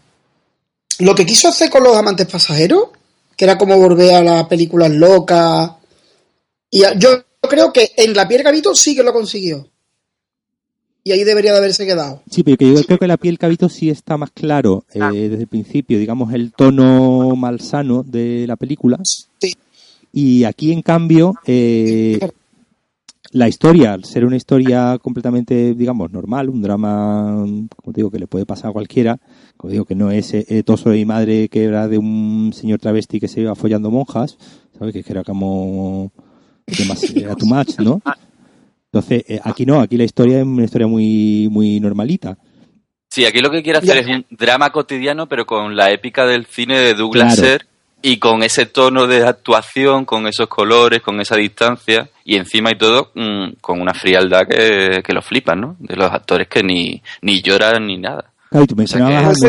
[1.02, 2.90] lo que quiso hacer con los amantes pasajeros,
[3.36, 5.72] que era como volver a las películas locas.
[6.70, 9.68] Y yo creo que en La piel cabito sí que lo consiguió.
[11.04, 12.22] Y ahí debería de haberse quedado.
[12.30, 15.12] Sí, pero yo creo que La piel cabito sí está más claro eh, ah.
[15.12, 19.00] desde el principio, digamos, el tono malsano de la película.
[19.04, 19.56] Sí.
[20.14, 22.20] Y aquí, en cambio, eh,
[23.32, 28.20] la historia, al ser una historia completamente, digamos, normal, un drama, como como digo, que
[28.20, 29.18] le puede pasar a cualquiera,
[29.62, 32.80] como digo, que no es eh, toso de mi madre que era de un señor
[32.80, 34.40] travesti que se iba follando monjas,
[34.80, 34.92] ¿sabes?
[34.92, 36.12] Que era como
[37.16, 38.02] era too much, ¿no?
[38.86, 42.40] Entonces, eh, aquí no, aquí la historia es una historia muy, muy normalita.
[43.08, 46.48] Sí, aquí lo que quiere hacer es un drama cotidiano, pero con la épica del
[46.48, 47.40] cine de Douglas
[48.02, 52.80] y con ese tono de actuación, con esos colores, con esa distancia y encima y
[52.80, 55.76] todo mm, con una frialdad que, que lo flipan, ¿no?
[55.78, 58.31] De los actores que ni, ni lloran ni nada.
[58.52, 59.40] Claro, tú mencionabas,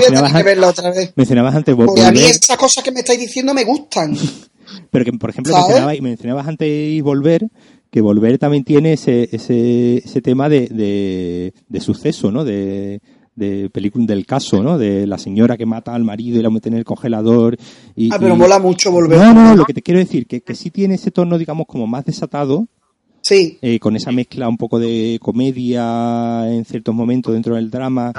[1.16, 1.74] mencionabas, antes...
[1.74, 4.16] Porque a mí esas cosas que me estáis diciendo me gustan.
[4.90, 7.48] Pero que, por ejemplo, mencionabas, mencionabas antes Volver,
[7.90, 12.44] que Volver también tiene ese, ese, ese tema de, de, de suceso, ¿no?
[12.44, 13.00] De,
[13.34, 14.78] de película del caso, ¿no?
[14.78, 17.56] De la señora que mata al marido y la mete en el congelador.
[17.96, 19.18] Y, ah, pero mola mucho volver.
[19.18, 21.88] No, no, lo que te quiero decir, que, que sí tiene ese tono, digamos, como
[21.88, 22.68] más desatado.
[23.20, 23.58] Sí.
[23.62, 28.12] Eh, con esa mezcla un poco de comedia en ciertos momentos dentro del drama.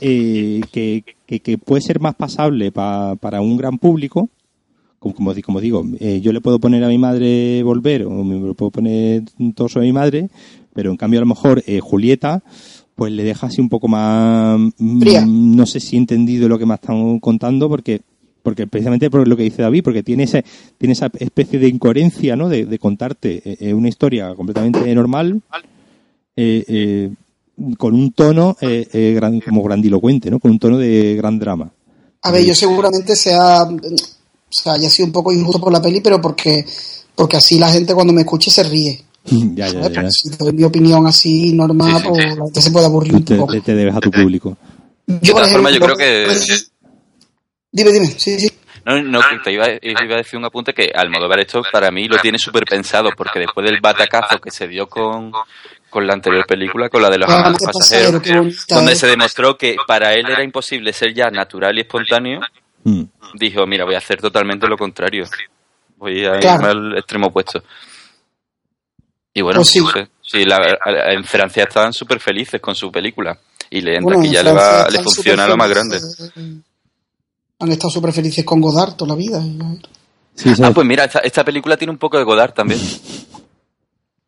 [0.00, 4.28] Eh, que, que, puede ser más pasable para un gran público.
[4.98, 8.52] Como, como, como digo, eh, yo le puedo poner a mi madre volver o me
[8.54, 9.22] puedo poner
[9.54, 10.28] torso a mi madre,
[10.74, 12.42] pero en cambio a lo mejor Julieta
[13.00, 16.66] pues le deja así un poco más mm, no sé si he entendido lo que
[16.66, 18.02] me están contando porque
[18.42, 20.44] porque precisamente por lo que dice David porque tiene ese
[20.76, 25.40] tiene esa especie de incoherencia no de, contarte eh, eh, una historia completamente normal
[26.36, 27.10] eh,
[27.76, 31.70] con un tono gran, como grandilocuente no con un tono de gran drama
[32.22, 33.78] a ver yo seguramente sea o
[34.48, 36.64] sea haya sido un poco injusto por la peli pero porque
[37.14, 39.04] porque así la gente cuando me escuche se ríe
[39.54, 40.10] ya, ya, ya.
[40.10, 43.60] Si doy mi opinión así normal, pues la gente se puede aburrir un poco.
[43.60, 44.56] Te, debes a tu público.
[45.06, 46.26] Yo, de forma, yo creo que...
[47.72, 48.50] Dime, dime, sí, sí.
[48.86, 52.16] No, no, te iba, iba, a decir un apunte que Almodóvar esto para mí lo
[52.18, 55.32] tiene súper pensado, porque después del batacazo que se dio con,
[55.90, 58.22] con la anterior película, con la de los ah, pasajeros,
[58.68, 62.40] donde se demostró que para él era imposible ser ya natural y espontáneo,
[62.84, 63.02] mm.
[63.34, 65.24] dijo, mira, voy a hacer totalmente lo contrario.
[65.96, 67.62] Voy a irme al extremo opuesto.
[69.34, 70.44] Y bueno, pues sí.
[70.44, 73.38] en Francia estaban súper felices con su película.
[73.68, 76.00] Y le, entra ya le, va, le funciona lo más grande.
[77.60, 79.40] Han estado súper felices con Godard toda la vida.
[79.40, 82.80] ah, pues mira, esta, película tiene un poco de Godard también.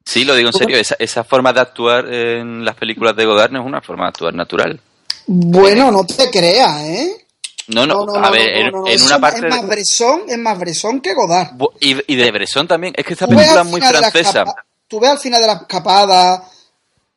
[0.04, 3.50] Sí, lo digo en serio, esa, esa forma de actuar en las películas de Godard
[3.52, 4.80] no es una forma de actuar natural.
[5.26, 7.26] Bueno, no te creas, ¿eh?
[7.68, 9.46] No, no, a ver, en, una parte.
[9.46, 11.52] Es más Bresson, es más Bresson que Godard.
[11.80, 12.92] Y, y de Bresson también.
[12.96, 14.44] Es que esta película es muy francesa
[14.92, 16.44] tú ves al final de la escapada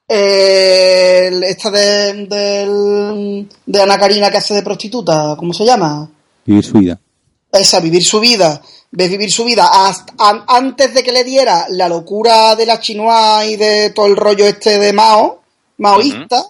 [0.08, 6.10] esta de, de, Ana Karina que hace de prostituta, ¿cómo se llama?
[6.46, 6.98] Vivir su vida.
[7.52, 8.62] Esa, vivir su vida.
[8.96, 9.70] Ves vivir su vida
[10.48, 14.48] antes de que le diera la locura de la chinoa y de todo el rollo
[14.48, 15.42] este de Mao,
[15.78, 16.46] maoísta.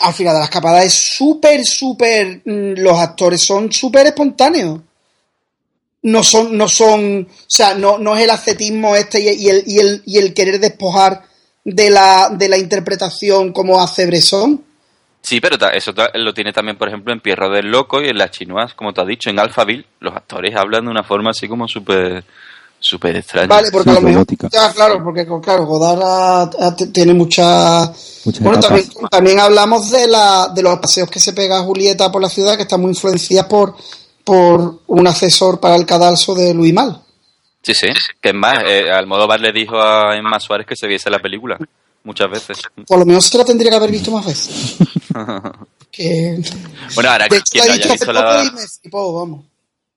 [0.00, 2.42] al final de la escapada es súper, súper.
[2.44, 4.80] Mm, los actores son súper espontáneos
[6.02, 9.78] no son, no son, o sea, no, no es el ascetismo este y, el, y,
[9.78, 11.24] el, y el querer despojar
[11.64, 14.64] de la, de la interpretación como hace Bresson.
[15.20, 18.30] Sí, pero eso lo tiene también, por ejemplo, en Pierro del Loco y en Las
[18.30, 21.68] Chinoas, como te has dicho, en Alphaville, los actores hablan de una forma así como
[21.68, 22.24] súper
[22.80, 23.48] súper extraña.
[23.48, 27.92] Vale, porque a lo mejor, ya, claro, porque claro, Godard tiene mucha...
[28.40, 32.28] bueno, también, también, hablamos de, la, de los paseos que se pega Julieta por la
[32.28, 33.74] ciudad, que están muy influenciadas por
[34.28, 37.00] por un asesor para el cadalso de Luis Mal.
[37.62, 37.86] Sí, sí,
[38.20, 41.56] que es más, eh, Almodóvar le dijo a Emma Suárez que se viese la película
[42.08, 42.58] muchas veces.
[42.86, 44.76] Por lo menos se la tendría que haber visto más veces.
[46.94, 48.52] Bueno, ahora quien no haya visto la...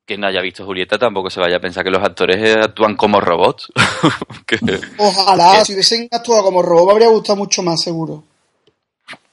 [0.03, 2.95] Quien no haya visto Julieta tampoco se vaya a pensar que los actores eh, actúan
[2.95, 3.71] como robots.
[4.97, 8.23] Ojalá, si hubiesen actuado como robots me habría gustado mucho más, seguro.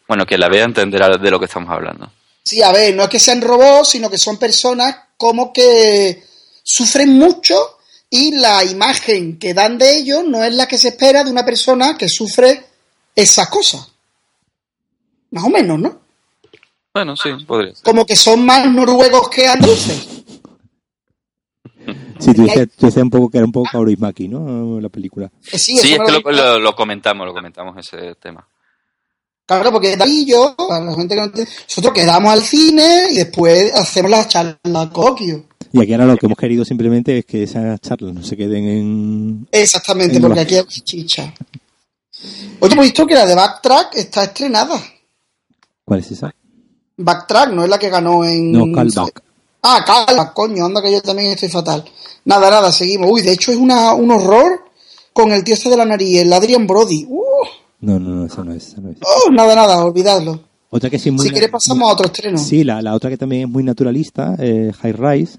[0.06, 2.10] Bueno, quien la vea entenderá de lo que estamos hablando.
[2.42, 6.22] Sí, a ver, no es que sean robots, sino que son personas como que
[6.62, 7.77] sufren mucho
[8.10, 11.44] y la imagen que dan de ellos no es la que se espera de una
[11.44, 12.64] persona que sufre
[13.14, 13.90] esas cosas.
[15.30, 16.00] Más o menos, ¿no?
[16.94, 17.84] Bueno, sí, podría ser.
[17.84, 20.08] Como que son más noruegos que andaluces.
[22.20, 24.80] Sí, tú decías, un poco que era un poco Kaurismäki, ¿no?
[24.80, 25.30] La película.
[25.40, 28.44] Sí, es que lo, lo, comentamos, lo comentamos ese tema.
[29.46, 33.72] Claro, porque ahí yo, para la gente que no nosotros quedamos al cine y después
[33.72, 35.44] hacemos la charla coquio.
[35.72, 38.68] Y aquí ahora lo que hemos querido simplemente es que esas charlas no se queden
[38.68, 39.48] en...
[39.52, 41.32] Exactamente, porque aquí hay chicha.
[42.60, 44.80] Oye, hemos visto que la de Backtrack está estrenada.
[45.84, 46.34] ¿Cuál es esa?
[46.96, 48.50] Backtrack, no es la que ganó en...
[48.52, 49.22] No, Callback.
[49.62, 51.84] Ah, Callback, coño, anda que yo también estoy fatal.
[52.24, 53.10] Nada, nada, seguimos.
[53.10, 54.64] Uy, de hecho es una, un horror
[55.12, 57.06] con el tío este de la nariz, el Adrian Brody.
[57.08, 57.26] Uh.
[57.80, 58.68] No, no, no, eso no es.
[58.68, 58.96] Eso no es.
[59.02, 60.40] Oh, nada, nada, olvidadlo.
[60.70, 62.38] Otra que sí muy si quieres pasamos a otro estreno.
[62.38, 65.38] Sí, la, la otra que también es muy naturalista, eh, High Rise.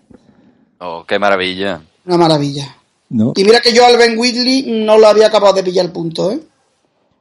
[0.79, 1.81] Oh, qué maravilla.
[2.05, 2.75] Una maravilla.
[3.09, 3.33] ¿no?
[3.35, 6.31] Y mira que yo al Ben Whitley no lo había acabado de pillar el punto,
[6.31, 6.39] ¿eh?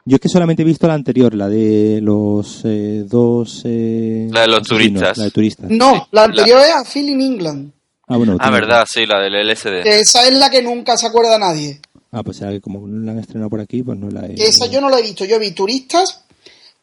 [0.05, 3.63] Yo es que solamente he visto la anterior, la de los eh, dos...
[3.67, 5.19] Eh, La de los turistas.
[5.19, 5.71] La de turistas.
[5.71, 7.73] No, la anterior es a Feeling England.
[8.07, 8.39] Ah, bueno.
[8.41, 9.87] Ah, verdad, sí, la del LSD.
[9.87, 11.79] Esa es la que nunca se acuerda nadie.
[12.11, 14.33] Ah, pues ya que como no la han estrenado por aquí, pues no la he...
[14.43, 15.27] Esa yo no la he visto.
[15.27, 16.25] Yo vi turistas,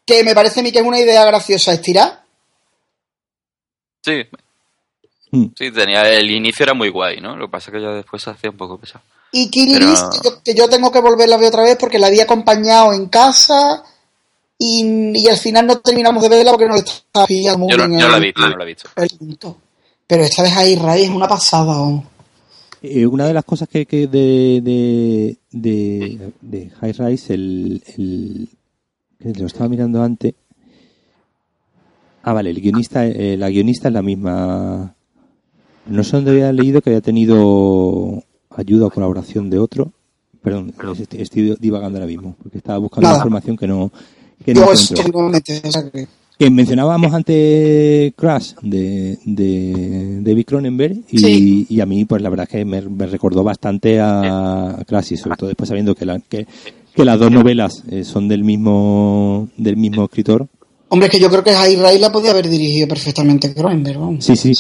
[0.06, 2.24] que me parece a mí que es una idea graciosa estirar.
[4.04, 4.22] Sí,
[5.36, 5.52] Hmm.
[5.58, 7.36] sí, tenía, el inicio era muy guay, ¿no?
[7.36, 9.04] Lo que pasa es que ya después se hacía un poco pesado.
[9.32, 11.76] Y Kill Pero- List, que yo, que yo tengo que volverla a ver otra vez
[11.80, 13.84] porque la había acompañado en casa
[14.58, 17.78] y, y al final no terminamos de verla porque no le estaba pillando muy Yo
[17.78, 19.58] no, bien yo la he el- visto, no la he visto.
[20.08, 22.02] Pero esta vez ahí Ray es una pasada.
[22.82, 28.50] Eh, una de las cosas que, que de, de, de, de High Rise, el, el,
[29.34, 30.34] que lo estaba mirando antes.
[32.24, 34.96] Ah, vale, el guionista, eh, la guionista es la misma.
[35.88, 38.24] No sé dónde había leído que había tenido
[38.56, 39.92] ayuda o colaboración de otro.
[40.42, 43.18] Perdón, estoy, estoy divagando ahora mismo, porque estaba buscando Nada.
[43.18, 43.92] información que no,
[44.44, 44.62] que no
[46.38, 51.66] que- mencionábamos antes Crash de, de David Cronenberg y, Sí.
[51.70, 55.18] y a mí pues la verdad es que me, me recordó bastante a Crash y
[55.18, 56.46] sobre todo después sabiendo que, la- que,
[56.94, 60.48] que las dos novelas eh, son del mismo del mismo escritor.
[60.90, 64.26] Hombre, es que yo creo que High Ray la podía haber dirigido perfectamente Cronenberg, vamos.
[64.26, 64.54] Sí, sí.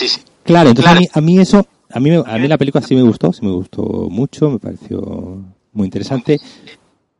[0.46, 2.96] Claro, entonces A, mí, a mí eso, a mí, me- a mí la película sí
[2.96, 5.02] me gustó, sí me gustó mucho, me pareció
[5.74, 6.40] muy interesante,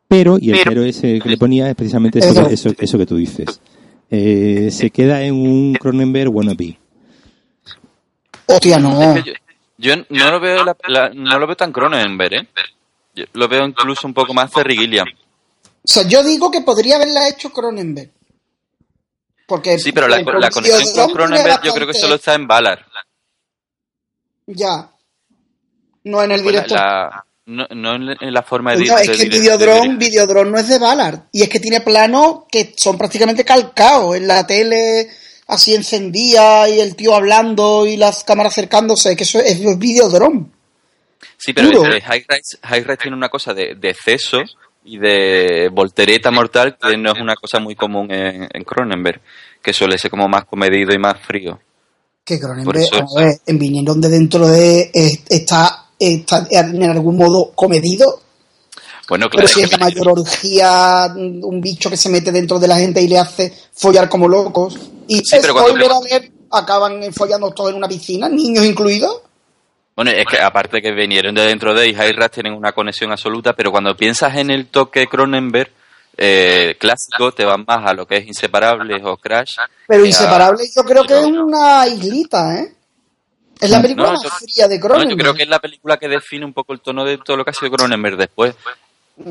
[0.08, 2.48] pero, y el pero ese que le ponía es precisamente eso, Eso.
[2.48, 3.60] eso, eso que tú dices.
[4.12, 6.78] Eh, se queda en un Cronenberg wannabe.
[8.48, 9.02] Hostia, no.
[9.16, 9.34] Es que
[9.78, 12.48] yo, yo no lo veo la- la- no lo veo tan Cronenberg, ¿eh?
[13.16, 15.08] Yo lo veo incluso un poco más Terry Gilliam.
[15.08, 18.12] O sea, yo digo que podría haberla hecho Cronenberg.
[19.48, 22.80] Porque Sí, pero la, conexión con Cronenberg yo creo que solo está en Ballard.
[24.48, 24.92] Ya.
[26.04, 29.18] No en el Pues la- no, no en, en la forma de, de- es que
[29.18, 31.20] de- de- Videodrome, de- Videodrome no es de Ballard.
[31.32, 34.16] Y es que tiene planos que son prácticamente calcados.
[34.16, 35.08] En la tele
[35.48, 39.12] así encendida y el tío hablando y las cámaras acercándose.
[39.12, 40.46] Es que eso es, es Videodrome.
[41.38, 41.94] Sí, pero puro.
[41.94, 44.40] eh, High Rise, High Rise tiene una cosa de, de exceso
[44.84, 49.20] y de voltereta mortal que no es una cosa muy común en, en Cronenberg,
[49.62, 51.60] que suele ser como más comedido y más frío.
[52.26, 54.92] Que Cronenberg, eso- a ver, en vinieron de dentro de...
[54.94, 58.22] eh, está, está en algún modo comedido.
[59.08, 62.68] Bueno, Pero claro, si es la mayor orgía, un bicho que se mete dentro de
[62.68, 64.76] la gente y le hace follar como locos.
[65.08, 66.02] Y Sí, pero cuando-
[66.52, 69.22] acaban follando todos en una piscina, niños incluidos.
[69.96, 73.12] Bueno, es que aparte que vinieron de dentro de y High Rise tienen una conexión
[73.12, 75.72] absoluta, pero cuando piensas en el toque Cronenberg
[76.18, 79.56] eh, clásico, te vas más a lo que es Inseparables o Crash.
[79.88, 82.74] Pero que a- Inseparable yo creo que es una islita, ¿eh?
[83.60, 85.12] Es la No, película no, más yo- fría de No, Cronenberg.
[85.12, 87.46] yo creo que es la película que define un poco el tono de todo lo
[87.46, 88.54] que ha sido Cronenberg después.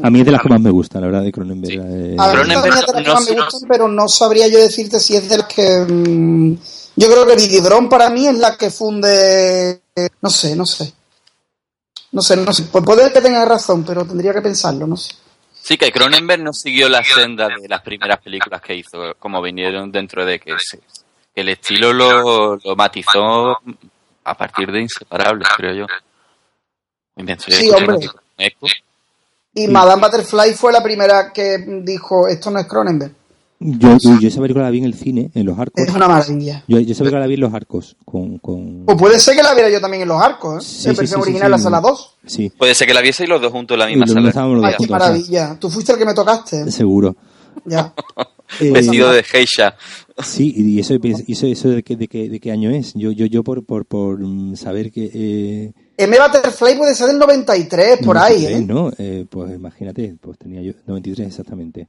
[0.02, 1.72] A mí es de las que más me gustan, la verdad, de Cronenberg.
[1.74, 1.78] Sí.
[1.78, 4.08] eh, A mí Cronenberg es de las que no- más me no- gustan, pero no
[4.08, 5.80] sabría yo decirte si es de las que...
[5.86, 6.56] mm,
[6.96, 9.80] yo creo que Videodrome para mí es la que funde...
[10.22, 10.92] No sé, no sé.
[12.12, 12.62] No sé, no sé.
[12.72, 15.12] Pues puede que tenga razón, pero tendría que pensarlo, no sé.
[15.66, 19.90] Sí, que Cronenberg no siguió la senda de las primeras películas que hizo, como vinieron
[19.90, 20.80] dentro de que, se-
[21.34, 23.58] que el estilo lo, lo matizó
[24.24, 25.86] a partir de Inseparables, creo yo.
[27.60, 28.06] Sí, hombre.
[29.54, 33.12] Y Madame Butterfly fue la primera que dijo, esto no es Cronenberg.
[33.66, 35.82] Yo, yo esa película la vi en el cine, en los arcos.
[35.82, 36.62] Es una maravilla.
[36.68, 37.96] Yo, yo esa película la vi en los arcos.
[38.04, 38.84] Con, con...
[38.86, 40.66] O puede ser que la viera yo también en los arcos, ¿eh?
[40.68, 41.50] Sí, en sí, versión sí, original, sí.
[41.50, 42.16] la sala 2.
[42.26, 44.32] Sí, Puede ser que la viese y los dos juntos en la misma sala.
[44.34, 45.56] Ay, qué juntos, maravilla.
[45.58, 46.60] Tú fuiste el que me tocaste.
[46.60, 46.70] ¿eh?
[46.70, 47.16] seguro.
[47.64, 47.94] Ya.
[48.60, 49.74] Eh, Vestido de geisha.
[50.22, 52.92] Sí, y eso, y eso, eso de, qué, de, qué, de qué año es.
[52.94, 55.10] Yo, yo, yo por, por, por mm, saber que...
[55.12, 56.16] Eh, M.
[56.18, 58.64] Butterfly puede ser del 93, por ahí, 93, ¿eh?
[58.66, 58.92] ¿no?
[58.98, 61.88] Eh, pues imagínate, pues tenía yo 93 exactamente.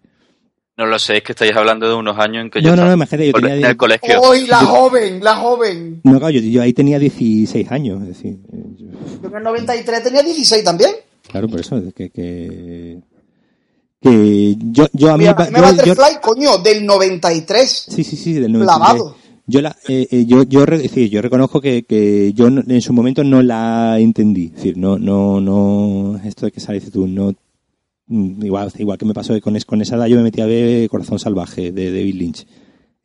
[0.78, 2.82] No lo sé, es que estáis hablando de unos años en que yo No, no,
[2.82, 4.22] estaba no, imagínate, yo tenía en el colegio.
[4.30, 6.02] ¡Uy, la joven, la joven!
[6.04, 8.88] No, claro, yo, yo ahí tenía 16 años, es decir, eh, yo-
[9.24, 10.92] Yo en el 93 tenía 16 también.
[11.30, 12.10] claro, por eso, es que...
[12.10, 13.00] que
[14.02, 15.24] que yo, yo a mí...
[15.24, 15.58] Mira, pa- M.
[15.60, 17.86] yo- yo- Butterfly, coño, del 93.
[17.90, 18.66] Sí, sí, sí, del 93.
[18.68, 19.16] Clavado.
[19.48, 22.62] Yo, la, eh, eh, yo, yo, re- es decir, yo reconozco que, que yo no-
[22.68, 24.48] en su momento no la entendí.
[24.48, 27.34] Es decir, no, no, no, esto de que sale, tú, no,
[28.08, 31.20] igual, igual que me pasó con, con esa edad, yo me metí a ver Corazón
[31.20, 32.48] Salvaje de David Lynch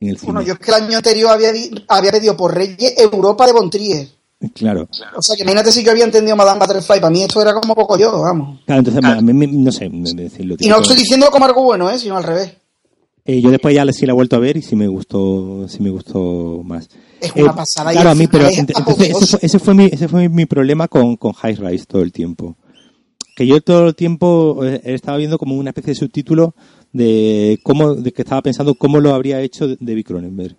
[0.01, 0.33] en el cine.
[0.33, 1.51] Bueno, yo es que el año anterior había,
[1.89, 4.09] había pedido por Reyes Europa de Bontrier.
[4.55, 4.89] Claro.
[5.17, 6.99] O sea, que imagínate si yo había entendido Madame Butterfly.
[6.99, 8.61] Para mí esto era como poco yo, vamos.
[8.65, 10.57] Claro, entonces, me- no sé, me- me- decirlo.
[10.59, 11.99] Y no estoy diciendo como algo bueno, ¿eh?
[11.99, 12.53] Sino al revés.
[13.27, 15.83] Eh, yo después ya sí la he vuelto a ver y sí me gustó, sí
[15.83, 16.89] me gustó más.
[17.21, 17.93] Es una pasada.
[17.93, 21.57] Claro, a mí, pero entonces, ese, fue, mi, ese fue mi problema con, con High
[21.57, 22.57] Rise todo el tiempo.
[23.41, 26.55] Que yo todo el tiempo he estado viendo como una especie de subtítulo
[26.93, 30.55] de cómo, de que estaba pensando cómo lo habría hecho David Cronenberg.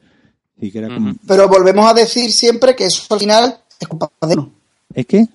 [1.27, 4.51] Pero volvemos a decir siempre que eso al final es culpa de uno.
[4.95, 5.27] ¿Es qué?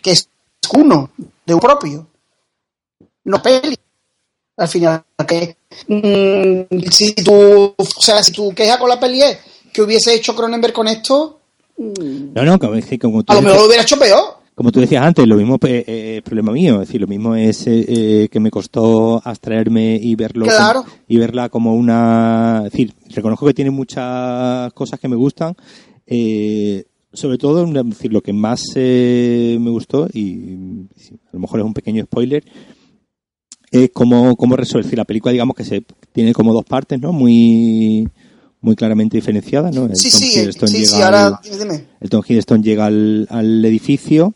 [0.00, 0.28] Que es
[0.74, 1.10] uno,
[1.44, 2.06] de un propio.
[3.24, 3.76] No peli.
[4.56, 5.56] Al final, que
[5.88, 9.38] mm, si tú, o sea, si tu queja con la peli es
[9.72, 11.40] que hubiese hecho Cronenberg con esto,
[11.78, 15.04] mm, no, no, como, como a lo mejor lo hubiera hecho peor como tú decías
[15.04, 18.40] antes, lo mismo es eh, problema mío, es decir, lo mismo es eh, eh, que
[18.40, 20.46] me costó abstraerme y verlo
[21.06, 25.54] y verla como una, es decir, reconozco que tiene muchas cosas que me gustan,
[27.12, 30.56] sobre todo, decir, lo que más me gustó y
[31.26, 32.42] a lo mejor es un pequeño spoiler,
[33.70, 35.84] es cómo, cómo resolver la película, digamos que se
[36.14, 37.12] tiene como dos partes, ¿no?
[37.12, 38.08] Muy
[38.62, 39.84] muy claramente diferenciadas, ¿no?
[39.84, 41.40] El sí, Tom sí, sí, sí, ahora,
[42.00, 44.34] El Tom Hiddleston llega al, al edificio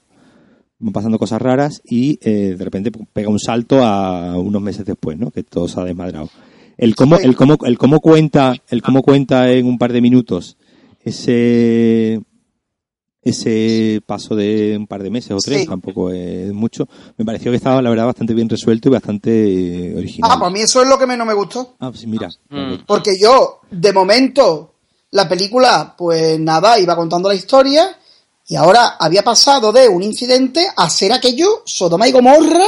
[0.80, 5.18] van pasando cosas raras y eh, de repente pega un salto a unos meses después,
[5.18, 5.30] ¿no?
[5.30, 6.28] Que todo se ha desmadrado.
[6.76, 10.56] El cómo, el cómo, el cómo cuenta, el cómo cuenta en un par de minutos
[11.02, 12.20] ese
[13.22, 17.58] ese paso de un par de meses o tres, tampoco es mucho, me pareció que
[17.58, 20.30] estaba la verdad bastante bien resuelto y bastante original.
[20.32, 21.76] Ah, pues a mí eso es lo que menos me gustó.
[21.80, 22.30] Ah, pues mira.
[22.48, 22.84] Mm.
[22.86, 24.72] Porque yo, de momento,
[25.10, 27.94] la película, pues nada, iba contando la historia
[28.50, 32.66] y ahora había pasado de un incidente a ser aquello Sodoma y Gomorra.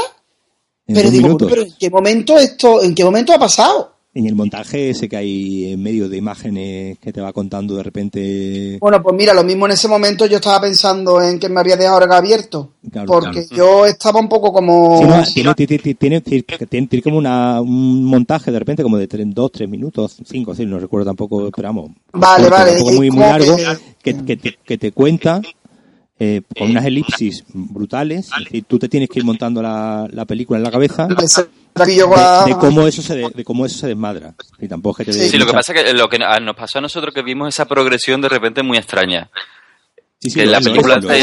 [0.87, 3.91] pero digo, pero ¿en qué momento esto, en qué momento ha pasado?
[4.15, 7.83] En el montaje ese que hay en medio de imágenes que te va contando de
[7.83, 8.79] repente.
[8.79, 11.77] Bueno, pues mira, lo mismo en ese momento yo estaba pensando en que me había
[11.77, 12.75] dejado abierto.
[13.05, 15.01] porque yo estaba un poco como.
[15.35, 15.53] tiene,
[15.97, 20.65] tiene, tiene, como una, un montaje de repente como de dos, tres minutos, cinco, sí,
[20.65, 21.91] no recuerdo tampoco, esperamos.
[22.13, 22.81] Vale, vale.
[22.83, 23.57] muy, muy largo,
[24.01, 25.41] que, que, que, te cuenta
[26.25, 30.57] eh, con unas elipsis brutales, y tú te tienes que ir montando la, la película
[30.57, 31.17] en la cabeza de,
[32.61, 34.33] cómo eso se de, cómo eso se desmadra.
[34.61, 36.83] Y tampoco que te sí, lo que pasa es que lo que nos pasó a
[36.83, 39.31] nosotros que vimos esa progresión de repente muy extraña.
[40.21, 41.19] Sí, sí, que la película de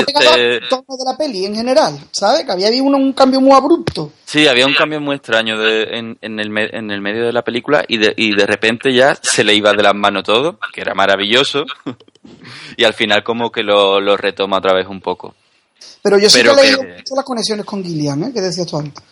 [1.06, 2.44] la peli en general, ¿sabes?
[2.44, 4.12] Que había un, un, cambio muy abrupto.
[4.26, 7.44] Sí, había un cambio muy extraño de, en, en, el, en el medio de la
[7.44, 10.82] película y de, y de repente ya se le iba de las manos todo, que
[10.82, 11.64] era maravilloso.
[12.78, 15.36] Y al final como que lo, lo, retoma otra vez un poco.
[16.02, 16.84] Pero yo sí que he leído
[17.16, 18.32] las conexiones con Gillian, ¿eh?
[18.34, 19.04] Que decías tú antes.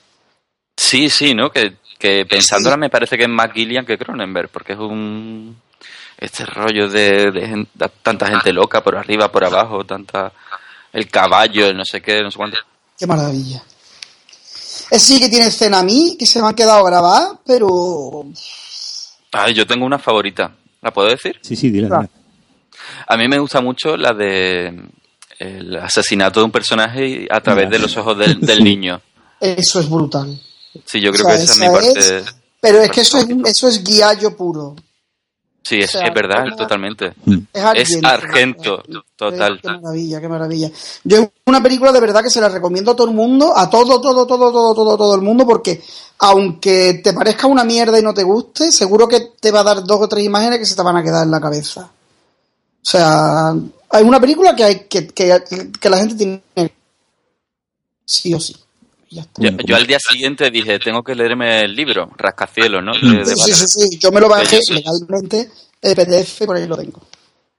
[0.75, 1.49] Sí, sí, ¿no?
[1.49, 5.59] Que, que pensándola me parece que es más Gillian que Cronenberg, porque es un...
[6.17, 7.67] Este rollo de, de,
[8.01, 10.31] tanta gente loca por arriba, por abajo, tanta...
[10.93, 12.57] El caballo, el no sé qué, no sé cuánto.
[12.97, 13.61] Qué maravilla.
[14.89, 18.25] Es sí que tiene escena a mí, que se me han quedado grabadas, pero...
[19.31, 20.55] Ay, yo tengo una favorita.
[20.81, 21.37] ¿La puedo decir?
[21.41, 21.89] Sí, sí, dile.
[23.07, 24.73] A mí me gusta mucho la de
[25.39, 29.01] el asesinato de un personaje a través de los ojos del, niño.
[29.39, 30.39] Eso es brutal.
[30.85, 32.23] Sí, yo creo que esa, es mi parte.
[32.59, 34.75] pero es que eso es, eso es guiallo puro.
[35.67, 37.13] Sí, es, es verdad, totalmente.
[37.51, 38.81] Es, argento,
[39.17, 39.59] total.
[39.61, 40.71] Qué maravilla, qué maravilla.
[41.03, 43.99] Yo una película de verdad que se la recomiendo a todo el mundo, a todo,
[43.99, 45.83] todo, todo, todo, todo, todo el mundo, porque
[46.19, 49.83] aunque te parezca una mierda y no te guste, seguro que te va a dar
[49.83, 51.91] dos o tres imágenes que se te van a quedar en la cabeza.
[52.87, 53.53] O sea,
[53.89, 55.41] hay una película que hay que, que,
[55.77, 56.41] que la gente tiene
[58.05, 58.55] sí o sí.
[59.09, 62.93] Yo, al día siguiente dije, tengo que leerme el libro, Rascacielos, ¿no?
[62.93, 65.49] sí, sí, sí, yo me lo bajé legalmente,
[65.81, 67.01] el PDF, por ahí lo tengo.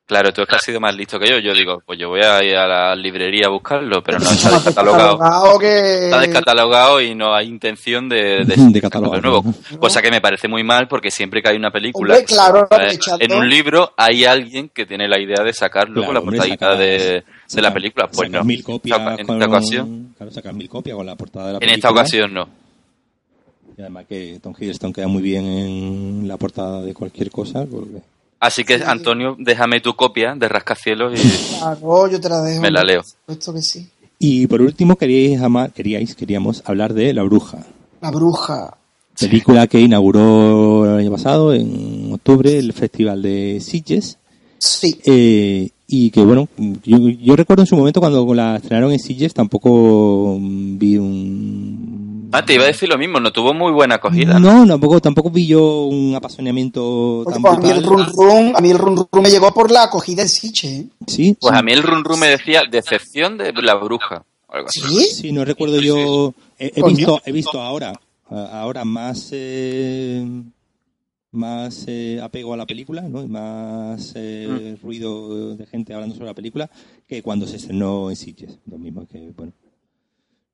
[0.08, 1.38] Claro, tú es que has sido más listo que yo.
[1.38, 4.52] Yo digo, pues yo voy a ir a la librería a buscarlo, pero no está
[4.52, 5.60] descatalogado.
[5.60, 9.44] Está descatalogado y no hay intención de, de, de nuevo.
[9.78, 12.16] Cosa que me parece muy mal porque siempre que hay una película
[13.20, 17.22] en un libro hay alguien que tiene la idea de sacarlo con la portadita de,
[17.52, 18.08] de, la película.
[18.08, 18.42] Pues no.
[18.44, 20.14] Mil copias en esta ocasión.
[20.16, 21.74] Claro, sacar mil copias con la portada de la película.
[21.74, 22.48] En esta ocasión no.
[23.76, 27.66] Y además que Tom Hiddleston queda muy bien en la portada de cualquier cosa.
[27.70, 28.00] Porque...
[28.40, 32.70] Así que, Antonio, déjame tu copia de Rascacielos y claro, yo te la dejo, me
[32.70, 33.02] la leo.
[33.26, 33.88] Esto que sí.
[34.18, 35.40] Y por último, queríais,
[35.74, 37.58] queríais, queríamos hablar de La Bruja.
[38.00, 38.76] La Bruja.
[39.18, 44.18] Película que inauguró el año pasado, en octubre, el Festival de Sitges.
[44.58, 45.00] Sí.
[45.04, 46.48] Eh, y que bueno,
[46.84, 51.87] yo, yo, recuerdo en su momento cuando la estrenaron en Sitges tampoco vi un
[52.32, 54.38] Ah, te iba a decir lo mismo, no tuvo muy buena acogida.
[54.38, 58.60] No, tampoco, tampoco vi yo un apasionamiento tan pues a mí el run run, a
[58.60, 60.68] mí el run run me llegó por la acogida en Siche.
[60.68, 60.86] ¿eh?
[61.06, 61.36] Sí.
[61.40, 64.24] Pues a mí el run run me decía decepción de la bruja.
[64.68, 65.04] ¿Sí?
[65.04, 66.34] Sí, no recuerdo yo.
[66.58, 67.92] He, visto, he visto ahora,
[68.30, 69.28] ahora más.
[69.32, 70.26] Eh,
[71.30, 73.22] más eh, apego a la película, ¿no?
[73.22, 74.84] Y más eh, mm.
[74.84, 76.70] ruido de gente hablando sobre la película
[77.06, 78.58] que cuando se estrenó en Sitges.
[78.66, 79.52] Lo mismo que, bueno,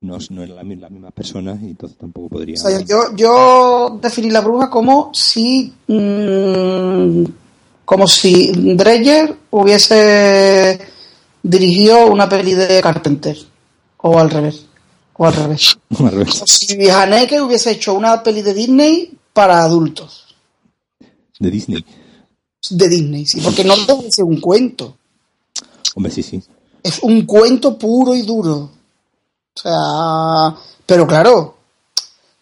[0.05, 2.57] no, no eran las mismas personas y entonces tampoco podría...
[2.87, 5.73] yo, yo definí la bruja como si...
[5.89, 7.25] Mm,
[7.85, 10.81] como si Dreyer hubiese
[11.43, 13.37] dirigido una peli de Carpenter.
[13.99, 14.67] O al revés.
[15.15, 15.77] O al revés.
[15.99, 16.43] O al revés.
[16.47, 20.35] si Haneke hubiese hecho una peli de Disney para adultos.
[21.39, 21.85] De Disney.
[22.71, 24.97] De Disney, sí, porque no debe ser un cuento.
[25.95, 26.43] Hombre, sí, sí.
[26.83, 28.71] Es un cuento puro y duro.
[29.57, 31.57] O sea, pero claro,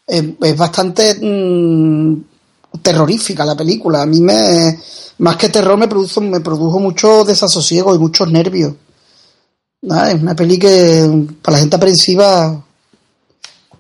[0.07, 2.23] es, bastante mm,
[2.83, 4.03] terrorífica la película.
[4.03, 4.79] A mí me,
[5.19, 8.75] más que terror, me produjo, me produjo mucho desasosiego y muchos nervios.
[9.83, 12.65] es una peli que para la gente aprensiva.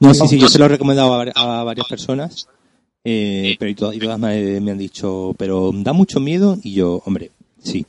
[0.00, 2.46] No, sí, sí, yo se lo he recomendado a varias personas
[3.04, 7.84] eh, pero y, todas me, han dicho, pero da mucho miedo y yo, hombre, sí.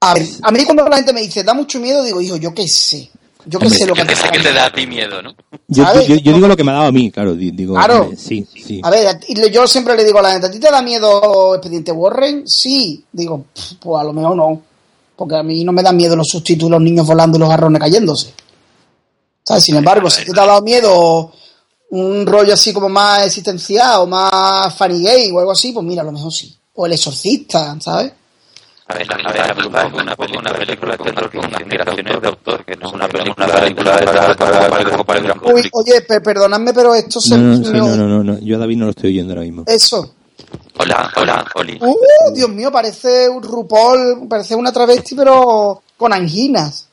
[0.00, 2.52] A ver, a mí cuando la gente me dice, da mucho miedo, digo, hijo, yo
[2.52, 3.10] qué sé.
[3.46, 5.34] Yo qué sé lo que, te, que te da a ti miedo, ¿no?
[5.68, 7.34] Yo, digo lo que me ha dado a mí, claro.
[7.34, 8.10] Digo, claro.
[8.16, 8.80] sí, sí.
[8.82, 9.20] A ver,
[9.50, 12.46] yo siempre le digo a la gente, ¿a ti te da miedo Expediente Warren?
[12.46, 13.04] Sí.
[13.12, 13.46] Digo,
[13.80, 14.62] pues a lo mejor no.
[15.16, 17.80] Porque a mí no me dan miedo los subtítulos, los niños volando y los garrones
[17.80, 18.32] cayéndose.
[19.42, 19.64] ¿Sabes?
[19.64, 21.32] Sin embargo, si te ha dado miedo
[21.90, 26.02] un rollo así como más existencial o más funny gay o algo así, pues mira,
[26.02, 26.54] a lo mejor sí.
[26.74, 28.12] O el exorcista, ¿sabes?
[28.86, 32.76] A ver, la, la, la, una, una película de terror con inspiraciones de autor, que
[32.76, 33.74] no es una película de
[35.04, 35.78] para el gran público.
[35.78, 37.38] Oye, perdonadme, pero esto se...
[37.38, 39.64] No, no, no, no, no, yo a David no lo estoy oyendo ahora mismo.
[39.66, 40.14] Eso.
[40.76, 41.78] Hola, hola, Oli.
[41.80, 46.88] Uh, Dios mío, parece un RuPaul, parece una travesti, pero con anginas.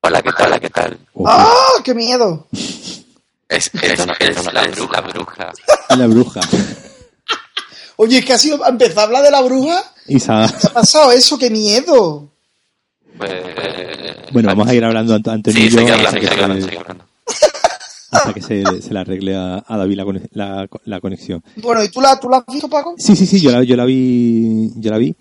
[0.00, 0.60] Hola, ¿qué tal?
[0.60, 0.98] ¿Qué tal?
[1.26, 2.46] ¡Ah, qué miedo!
[3.48, 3.70] Es,
[4.52, 5.00] la, bruja.
[5.00, 5.52] la bruja.
[5.96, 6.40] La bruja.
[7.96, 8.66] Oye, es que ha sido.
[8.66, 9.82] Empezó a hablar de la bruja.
[10.06, 11.38] Y ¿Qué ha pasado eso?
[11.38, 12.28] ¡Qué miedo!
[13.16, 13.32] Pues,
[14.32, 16.66] bueno, vamos a ir hablando antes sí, y hablando,
[18.10, 20.00] hasta que se, se le arregle a, David
[20.32, 21.42] la, la, conexión.
[21.56, 22.94] Bueno, ¿y tú la, tú la has visto, Paco?
[22.96, 24.72] Sí, sí, sí, yo la, yo la vi.
[24.76, 25.16] Yo la vi.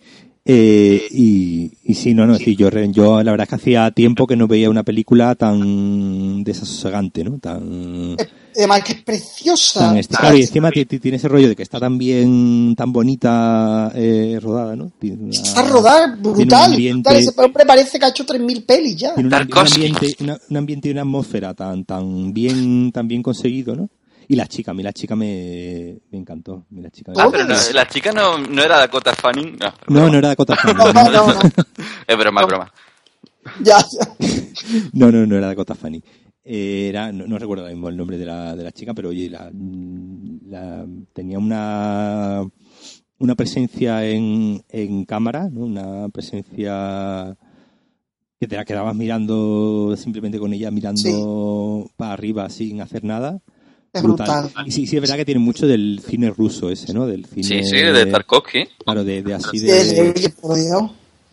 [0.45, 4.27] Eh, y, y sí, no, no, sí, yo, yo la verdad es que hacía tiempo
[4.27, 7.39] que no veía una película tan desasosegante, ¿no?
[7.39, 8.17] Tan...
[8.55, 9.95] Además que es preciosa.
[10.09, 14.75] Claro, y encima tiene ese rollo de que está tan bien, tan bonita eh, rodada,
[14.75, 14.91] ¿no?
[15.31, 16.73] está rodada brutal.
[16.79, 19.15] Ese hombre parece que ha hecho 3.000 pelis ya.
[19.15, 20.15] Tiene un, ambiente,
[20.49, 23.89] un ambiente y una atmósfera tan, tan bien, tan bien conseguido, ¿no?
[24.27, 26.65] Y la chica, a mí la chica me, me encantó.
[26.71, 29.57] La chica ah, pero no, la chica no, no era Dakota Fanning.
[29.59, 30.77] No, no, no era Dakota Fanning.
[30.93, 31.39] no, no, no,
[32.07, 32.73] es broma, es broma.
[33.61, 34.07] Ya, ya.
[34.93, 36.03] no, no, no era Dakota Fanning.
[36.45, 39.49] Era, no, recuerdo mismo el nombre de la, de la chica, pero oye, la,
[40.49, 42.45] la, tenía una,
[43.19, 45.61] una presencia en, en cámara, ¿no?
[45.61, 47.37] una presencia
[48.39, 53.39] que te la quedabas mirando simplemente con ella mirando para arriba sin hacer nada
[53.93, 54.51] es brutal.
[54.65, 57.05] Y sí, sí, es verdad que tiene mucho del cine ruso ese, ¿no?
[57.05, 58.67] Del cine, sí, sí, de Tarkovsky.
[58.83, 60.31] Claro, de, de así de...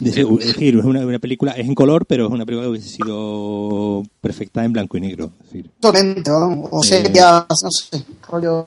[0.01, 2.70] de, es decir, es una, una, película, es en color, pero es una película que
[2.70, 5.30] hubiese sido perfecta en blanco y negro.
[5.42, 5.70] Decir.
[5.82, 7.11] o sea, eh...
[7.12, 8.66] ya, no sé, rollo...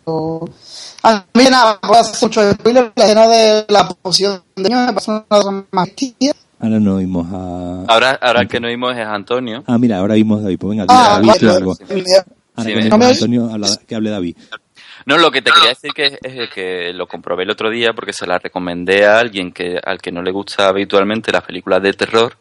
[1.05, 4.93] A mí nada, puedo hacer mucho spoiler, la escena de la posición de niño me
[4.93, 6.33] pasó una más tía.
[6.59, 7.85] Ahora no oímos a...
[7.87, 9.63] Ahora, ahora que no oímos es Antonio.
[9.67, 10.59] Ah, mira, ahora oímos a David.
[10.59, 11.75] Pues venga, ah, David, algo.
[12.55, 13.49] Antonio,
[13.85, 14.37] que hable David.
[15.05, 18.13] No, lo que te quería decir que es que lo comprobé el otro día porque
[18.13, 21.93] se la recomendé a alguien que al que no le gusta habitualmente las películas de
[21.93, 22.37] terror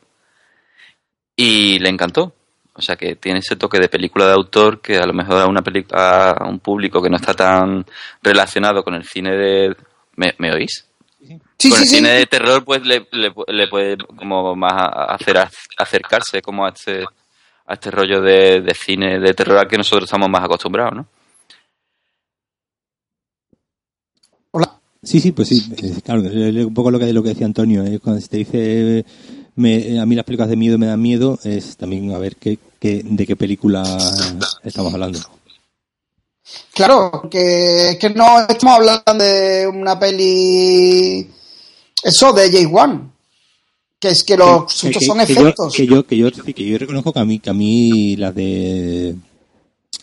[1.37, 2.35] y le encantó.
[2.75, 5.47] O sea que tiene ese toque de película de autor que a lo mejor a,
[5.47, 7.85] una a un público que no está tan
[8.23, 9.77] relacionado con el cine de...
[10.17, 10.87] ¿Me, oís?
[11.59, 15.39] Sí, con el cine de terror pues le, le, puede como más hacer
[15.79, 17.05] acercarse como a este
[17.67, 21.07] a este rollo de, cine de terror al que nosotros estamos más acostumbrados, ¿no?
[24.51, 24.81] Hola.
[25.03, 25.61] Sí, sí, pues sí,
[26.05, 27.99] claro, un poco lo que, lo que decía Antonio, ¿eh?
[27.99, 29.05] cuando se te dice
[29.57, 32.59] me, a mí las películas de miedo me dan miedo, es también a ver qué,
[32.81, 33.83] de qué película
[34.63, 35.19] estamos hablando.
[36.73, 41.29] Claro, que, que no estamos hablando de una peli
[42.03, 43.13] eso de J1
[44.03, 45.73] que es que los sustos son efectos.
[45.73, 49.15] que yo, que yo, que yo reconozco que a mí, que a mí las de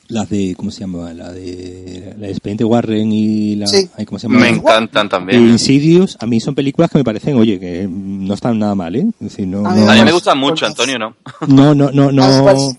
[0.10, 3.68] las de cómo se llama la de la de Expediente Warren y la
[4.05, 4.39] ¿cómo se llama?
[4.39, 5.45] me encantan también.
[5.45, 8.95] Y Insidious a mí son películas que me parecen oye que no están nada mal
[8.95, 9.05] eh
[9.45, 11.16] no, a, mí, me gustan mucho Antonio no
[11.47, 12.76] no no no no.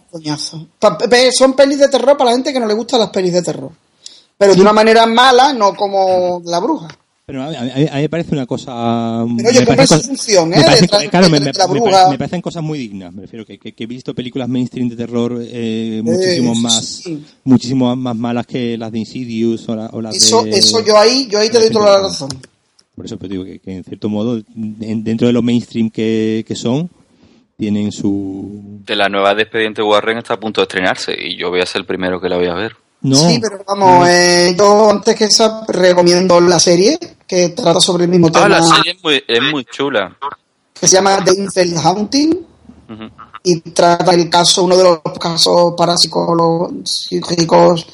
[1.33, 3.71] Son pelis de terror para la gente que no le gustan las pelis de terror.
[4.37, 6.89] Pero de una manera mala, no como la bruja.
[7.31, 9.25] Pero a, mí, me parece una cosa.
[9.37, 10.65] Pero yo creo su función, ¿eh?
[11.09, 13.13] claro, me, me, parecen cosas muy dignas.
[13.15, 17.05] Me refiero que, que, he visto películas mainstream de terror eh, muchísimo más
[17.45, 20.51] muchísimo más malas que las de Insidious o, la, las eso, de.
[20.51, 22.31] Eso yo ahí, yo ahí te doy toda la razón.
[22.97, 26.91] Por eso te digo que, en cierto modo, dentro de lo mainstream que, que son,
[27.57, 28.81] tienen su.
[28.85, 31.67] De la nueva de Expediente Warren está a punto de estrenarse y yo voy a
[31.67, 32.73] ser el primero que la voy a ver.
[33.03, 38.11] Sí, pero vamos, eh, yo antes que esa recomiendo la serie que trata sobre el
[38.11, 38.45] mismo tema.
[38.45, 40.17] Ah, la serie es muy, es muy chula.
[40.79, 42.47] Que se llama The Infeld Haunting
[43.43, 47.87] y trata el caso, uno de los casos parapsicológicos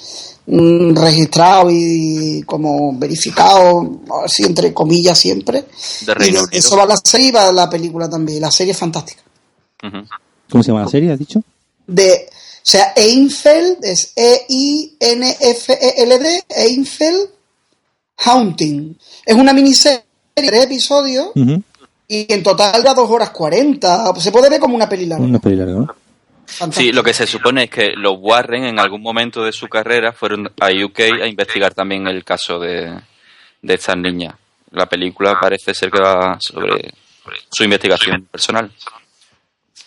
[0.46, 3.86] mm, registrados y como verificados,
[4.24, 5.66] así entre comillas siempre.
[6.04, 8.40] De Reino y eso va la serie y va la película también.
[8.40, 9.22] La serie es fantástica.
[10.50, 11.40] ¿Cómo se llama la serie, has dicho?
[11.86, 12.28] De
[12.66, 15.06] o sea, Einfeld es E-I-N-F-E-L-D,
[16.48, 17.30] Einfeld
[18.24, 18.98] Haunting.
[19.24, 20.02] Es una miniserie
[20.34, 21.28] de tres episodios
[22.08, 24.12] y en total da dos horas cuarenta.
[24.16, 25.24] Se puede ver como una peli larga.
[25.24, 25.94] Una peli larga,
[26.72, 30.12] Sí, lo que se supone es que los Warren en algún momento de su carrera
[30.12, 33.00] fueron a UK a investigar también el caso de,
[33.62, 34.34] de estas niñas.
[34.72, 36.92] La película parece ser que va sobre
[37.48, 38.72] su investigación personal.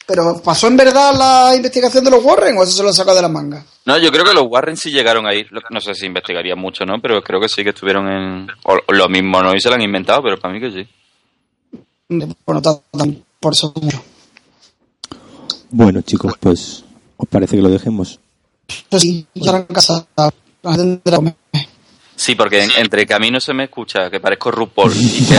[0.10, 3.22] Pero ¿pasó en verdad la investigación de los Warren o eso se lo sacado de
[3.22, 3.64] la manga?
[3.86, 5.48] No, yo creo que los Warren sí llegaron a ir.
[5.70, 7.00] No sé si investigaría mucho, ¿no?
[7.00, 8.48] Pero creo que sí que estuvieron en...
[8.64, 9.54] O lo mismo, ¿no?
[9.54, 10.90] Y se lo han inventado, pero para mí que sí.
[12.10, 12.36] Bueno,
[13.40, 13.72] por eso
[15.70, 16.84] Bueno, chicos, pues...
[17.18, 18.20] ¿Os parece que lo dejemos?
[18.90, 20.08] Pues sí, ya en casa.
[22.20, 25.36] Sí, porque entre camino se me escucha que parezco RuPaul y que,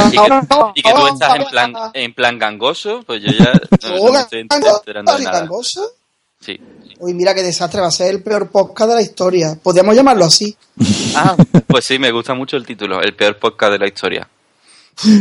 [0.76, 3.52] y que, tú estás en plan, en plan gangoso, pues yo ya
[3.90, 5.40] no, estoy enterando de nada.
[5.40, 5.92] gangoso?
[6.40, 6.58] Sí.
[6.98, 9.58] Uy, mira qué desastre, va a ser el peor podcast de la historia.
[9.62, 10.56] Podríamos llamarlo así.
[11.14, 14.26] Ah, pues sí, me gusta mucho el título, el peor podcast de la historia.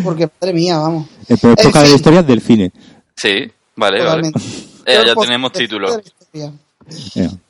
[0.04, 1.10] Porque, madre mía, vamos.
[1.28, 2.72] El peor podcast de la historia del cine.
[3.18, 4.32] Sí, vale, vale.
[4.86, 5.90] Eh, ya tenemos título.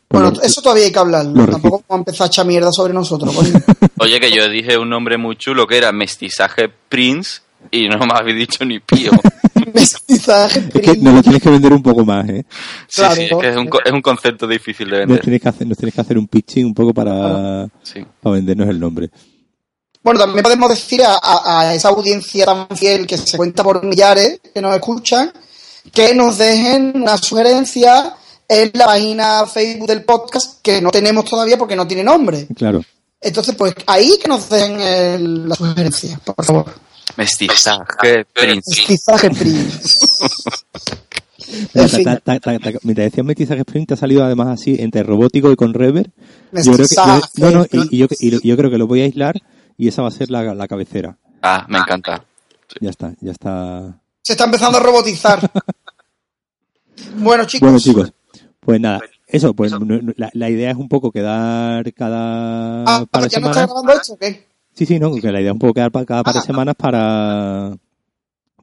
[0.10, 1.46] Bueno, eso todavía hay que hablarlo.
[1.46, 3.36] Tampoco vamos a empezar a echar mierda sobre nosotros.
[4.00, 8.14] Oye, que yo dije un nombre muy chulo que era Mestizaje Prince y no me
[8.14, 9.12] habéis dicho ni pío.
[9.74, 10.92] Mestizaje Prince.
[10.92, 12.46] Es que nos lo tienes que vender un poco más, ¿eh?
[12.88, 15.18] Sí, sí, es, que es, un, es un concepto difícil de vender.
[15.18, 17.68] Nos tienes que hacer, nos tienes que hacer un pitching un poco para,
[18.22, 19.10] para vendernos el nombre.
[20.02, 24.40] Bueno, también podemos decir a, a, esa audiencia tan fiel que se cuenta por millares
[24.54, 25.32] que nos escuchan
[25.94, 28.16] que nos dejen una sugerencia
[28.50, 32.48] en la página Facebook del podcast que no tenemos todavía porque no tiene nombre.
[32.56, 32.84] Claro.
[33.22, 36.74] Entonces, pues ahí que nos den el, la sugerencia, por favor.
[37.16, 38.70] Mestizaje Prince.
[38.70, 40.08] Mestizaje Prince.
[41.74, 46.10] Mientras decías mestizaje Prince, te ha salido además así entre robótico y con rever.
[46.52, 46.96] Yo creo que,
[47.42, 48.08] no, no, y, yo,
[48.44, 49.42] yo, creo que lo voy a aislar
[49.78, 51.18] y esa va a ser la, la cabecera.
[51.42, 52.24] Ah, me encanta.
[52.82, 54.00] Ya está, ya está.
[54.22, 55.40] Se está empezando a robotizar.
[57.18, 57.68] bueno, chicos.
[57.68, 58.12] Bueno, chicos.
[58.70, 59.72] Pues nada, eso, pues
[60.16, 63.68] la, la, idea es un poco quedar cada ah, par de semanas.
[63.84, 64.46] No esto, o qué?
[64.76, 66.44] Sí, sí, no, que la idea es un poco quedar cada par de ah.
[66.44, 67.76] semanas para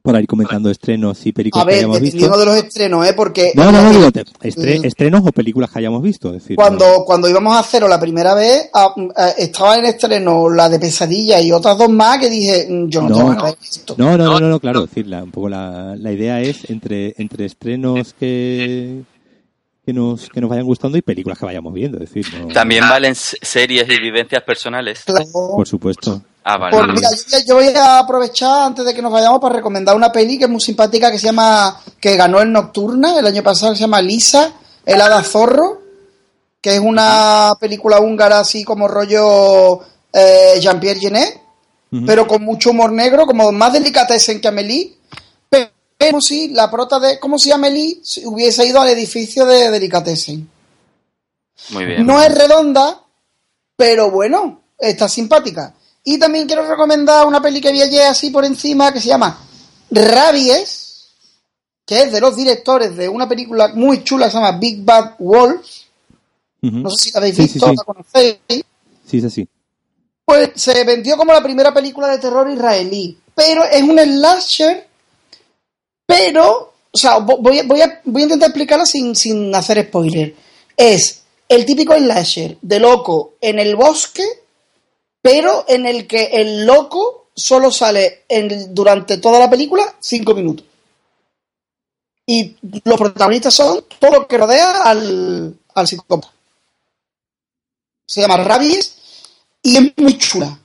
[0.01, 2.25] para ir comentando estrenos y películas que hayamos visto.
[2.25, 3.11] A ver, de los estrenos, ¿eh?
[3.13, 3.51] Porque...
[3.53, 4.09] No, no, no, digo,
[4.41, 6.31] estrenos o películas que hayamos visto.
[6.31, 8.69] decir, cuando, cuando íbamos a hacerlo la primera vez,
[9.37, 13.13] estaba en estreno la de Pesadilla y otras dos más que dije, mm, yo no,
[13.13, 13.95] tengo nada visto.
[13.97, 18.13] No, no, no, no, claro, decir, un poco la, la idea es entre, entre estrenos
[18.17, 19.03] que
[19.87, 21.97] que nos, que nos vayan gustando y películas que vayamos viendo.
[21.97, 25.05] decir, También valen series y vivencias personales.
[25.31, 26.21] Por supuesto.
[26.43, 26.75] Ah, vale.
[26.75, 27.09] Pues mira,
[27.47, 30.49] yo, voy a aprovechar antes de que nos vayamos para recomendar una peli que es
[30.49, 34.51] muy simpática que se llama, que ganó el Nocturna el año pasado, se llama Lisa,
[34.85, 35.81] el hada zorro,
[36.59, 39.79] que es una película húngara así como rollo
[40.11, 41.41] eh, Jean-Pierre Genet,
[42.05, 44.96] pero con mucho humor negro, como más delicatessen que Amélie,
[45.97, 48.01] como si la prota de, ¿cómo se llama Eli?
[48.25, 50.49] Hubiese ido al edificio de Delicatessen.
[51.71, 52.05] Muy bien.
[52.05, 53.01] No es redonda,
[53.75, 55.73] pero bueno, está simpática.
[56.03, 59.37] Y también quiero recomendar una peli que vi ayer así por encima que se llama
[59.91, 61.09] Rabies,
[61.85, 65.15] que es de los directores de una película muy chula que se llama Big Bad
[65.19, 65.67] Wolf.
[66.61, 68.37] No sé si la habéis visto, la conocéis.
[69.05, 69.47] Sí, sí, sí.
[70.23, 74.86] Pues se vendió como la primera película de terror israelí, pero es un slasher
[76.07, 80.33] pero, o sea, voy, voy, a, voy a intentar explicarlo sin, sin hacer spoiler.
[80.75, 84.23] Es el típico slasher de loco en el bosque,
[85.21, 88.23] pero en el que el loco solo sale
[88.69, 90.65] durante toda la película cinco minutos.
[92.25, 96.33] Y los protagonistas son todo lo que rodea al, al psicópata.
[98.05, 98.95] Se llama Rabies
[99.61, 100.57] y es muy chula.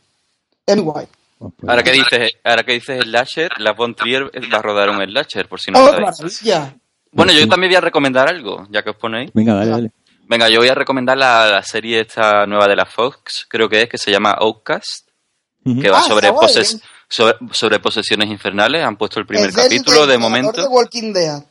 [0.64, 1.06] Es muy guay.
[1.43, 4.90] Oh, pues ahora que dices, ahora que dices Slasher, la Von Trier va a rodar
[4.90, 6.77] un Slasher, por si no oh, maravilla.
[7.10, 9.32] Bueno, yo también voy a recomendar algo, ya que os ponéis.
[9.35, 9.93] Venga, dale, dale.
[10.28, 13.89] Venga, yo voy a recomendar la, serie esta nueva de la Fox, creo que es,
[13.89, 15.09] que se llama Outcast,
[15.64, 16.31] que va ah, sobre,
[17.51, 18.85] sobre, posesiones infernales.
[18.85, 20.69] Han puesto el primer capítulo de, momento.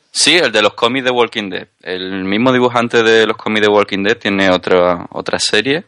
[0.09, 1.68] Sí, el de los cómics de Walking Dead.
[1.81, 5.85] El mismo dibujante de los cómics de Walking Dead tiene otra, otra serie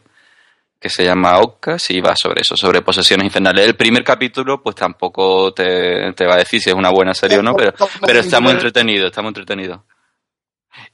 [0.84, 3.64] que se llama Outcast y va sobre eso, sobre posesiones infernales.
[3.64, 7.38] El primer capítulo, pues tampoco te, te va a decir si es una buena serie
[7.38, 9.82] o no, pero, pero está muy entretenido, está muy entretenido.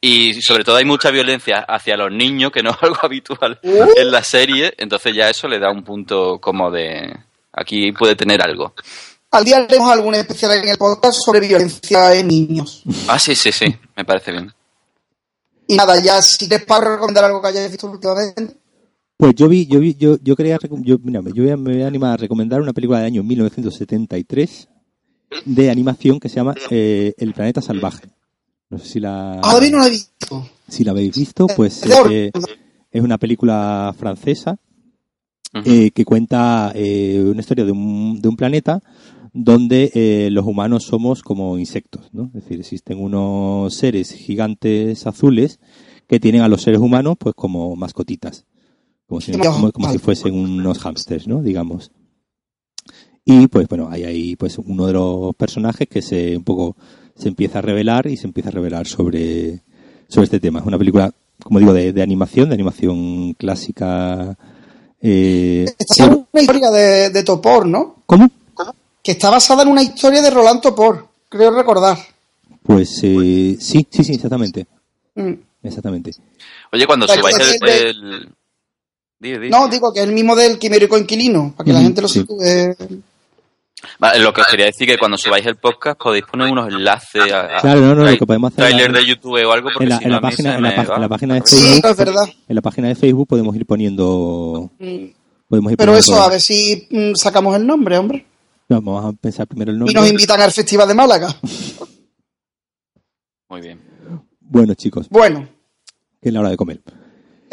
[0.01, 4.13] Y sobre todo hay mucha violencia hacia los niños, que no es algo habitual en
[4.13, 7.13] la serie, entonces ya eso le da un punto como de...
[7.53, 8.75] Aquí puede tener algo.
[9.33, 12.85] Al día haremos algún especial en el podcast sobre violencia en niños.
[13.09, 14.55] Ah, sí, sí, sí, me parece bien.
[15.67, 18.60] Y nada, ya si te para recomendar algo que hayas visto últimamente.
[19.21, 22.15] Pues yo vi, yo vi, yo, yo quería, yo, mira, yo me voy a animar
[22.15, 24.69] a recomendar una película del año 1973
[25.45, 28.09] de animación que se llama eh, El planeta salvaje.
[28.71, 29.41] No sé si la.
[29.43, 30.49] Ah, no la he visto.
[30.69, 32.31] Si la habéis visto, pues eh,
[32.91, 34.59] es una película francesa
[35.67, 38.81] eh, que cuenta eh, una historia de un, de un planeta
[39.35, 42.31] donde los humanos somos como insectos, ¿no?
[42.35, 45.61] Es decir, existen unos seres gigantes azules
[46.09, 48.47] que tienen a los seres humanos pues como mascotitas,
[49.11, 51.43] como si, como, si fuesen unos hámsters, ¿no?
[51.43, 51.91] Digamos.
[53.25, 56.77] Y pues bueno, hay ahí pues uno de los personajes que se un poco
[57.17, 59.63] se empieza a revelar y se empieza a revelar sobre,
[60.07, 60.61] sobre este tema.
[60.61, 61.13] Es una película,
[61.43, 64.39] como digo, de, animación, de animación clásica.
[65.03, 67.97] Eh, es una historia de, Topor, ¿no?
[68.07, 68.31] ¿Cómo?
[69.03, 71.99] Que está basada en una historia de Roland Topor, creo recordar.
[72.63, 74.69] Pues eh, sí, sí, sí, exactamente.
[75.17, 75.33] Mm.
[75.65, 76.13] Exactamente.
[76.73, 78.31] Oye, cuando subáis el...
[79.21, 82.25] No, digo que es el mismo del quimérico inquilino, para que la gente lo sí.
[84.19, 87.61] lo que os quería decir que cuando subáis el podcast podéis poner unos enlaces a,
[87.61, 89.99] claro, no, no, lo que podemos hacer trailer de YouTube o algo porque en la,
[89.99, 92.25] si no página, en, la, página de Facebook, es verdad.
[92.49, 94.71] en la página de Facebook podemos ir poniendo
[95.49, 98.27] podemos ir pero eso a ver si mm, sacamos el nombre hombre.
[98.71, 99.93] Vamos a pensar primero el nombre.
[99.93, 101.37] y nos invitan al festival de Málaga.
[103.51, 103.81] Muy bien.
[104.41, 105.09] Bueno chicos.
[105.11, 105.47] Bueno.
[106.23, 106.81] Que es la hora de comer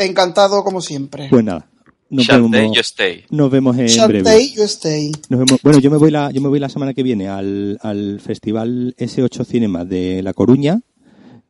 [0.06, 1.68] encantado como siempre pues nada
[2.10, 3.26] nos vemos, you stay.
[3.30, 4.50] Nos vemos en breve.
[4.56, 5.12] You stay.
[5.30, 7.78] Nos vemos, bueno, yo me voy la, yo me voy la semana que viene al,
[7.82, 10.80] al Festival S8 Cinema de La Coruña,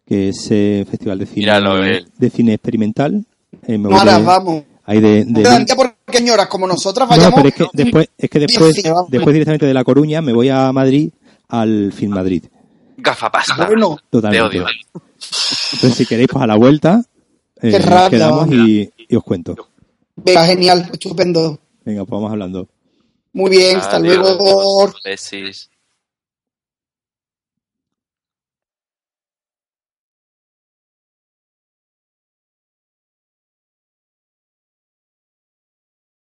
[0.06, 3.26] que es eh, festival de cine de cine experimental.
[3.68, 4.64] Eh, Ahora vamos.
[4.86, 7.32] Ahí de, de, porque señoras como nosotras vayamos.
[7.32, 8.76] No, pero es que después, es que después,
[9.10, 11.12] después directamente de La Coruña me voy a Madrid
[11.50, 12.46] al Film Madrid.
[12.96, 13.68] Gafapasta.
[13.68, 14.58] Bueno, totalmente.
[14.58, 17.04] Entonces, si queréis, pues a la vuelta,
[17.62, 19.56] eh, quedamos y, y os cuento.
[20.16, 21.60] Venga, genial, estupendo.
[21.86, 22.68] Venga, pues vamos hablando.
[23.34, 24.92] Muy bien, hasta luego.
[25.04, 25.70] Besis.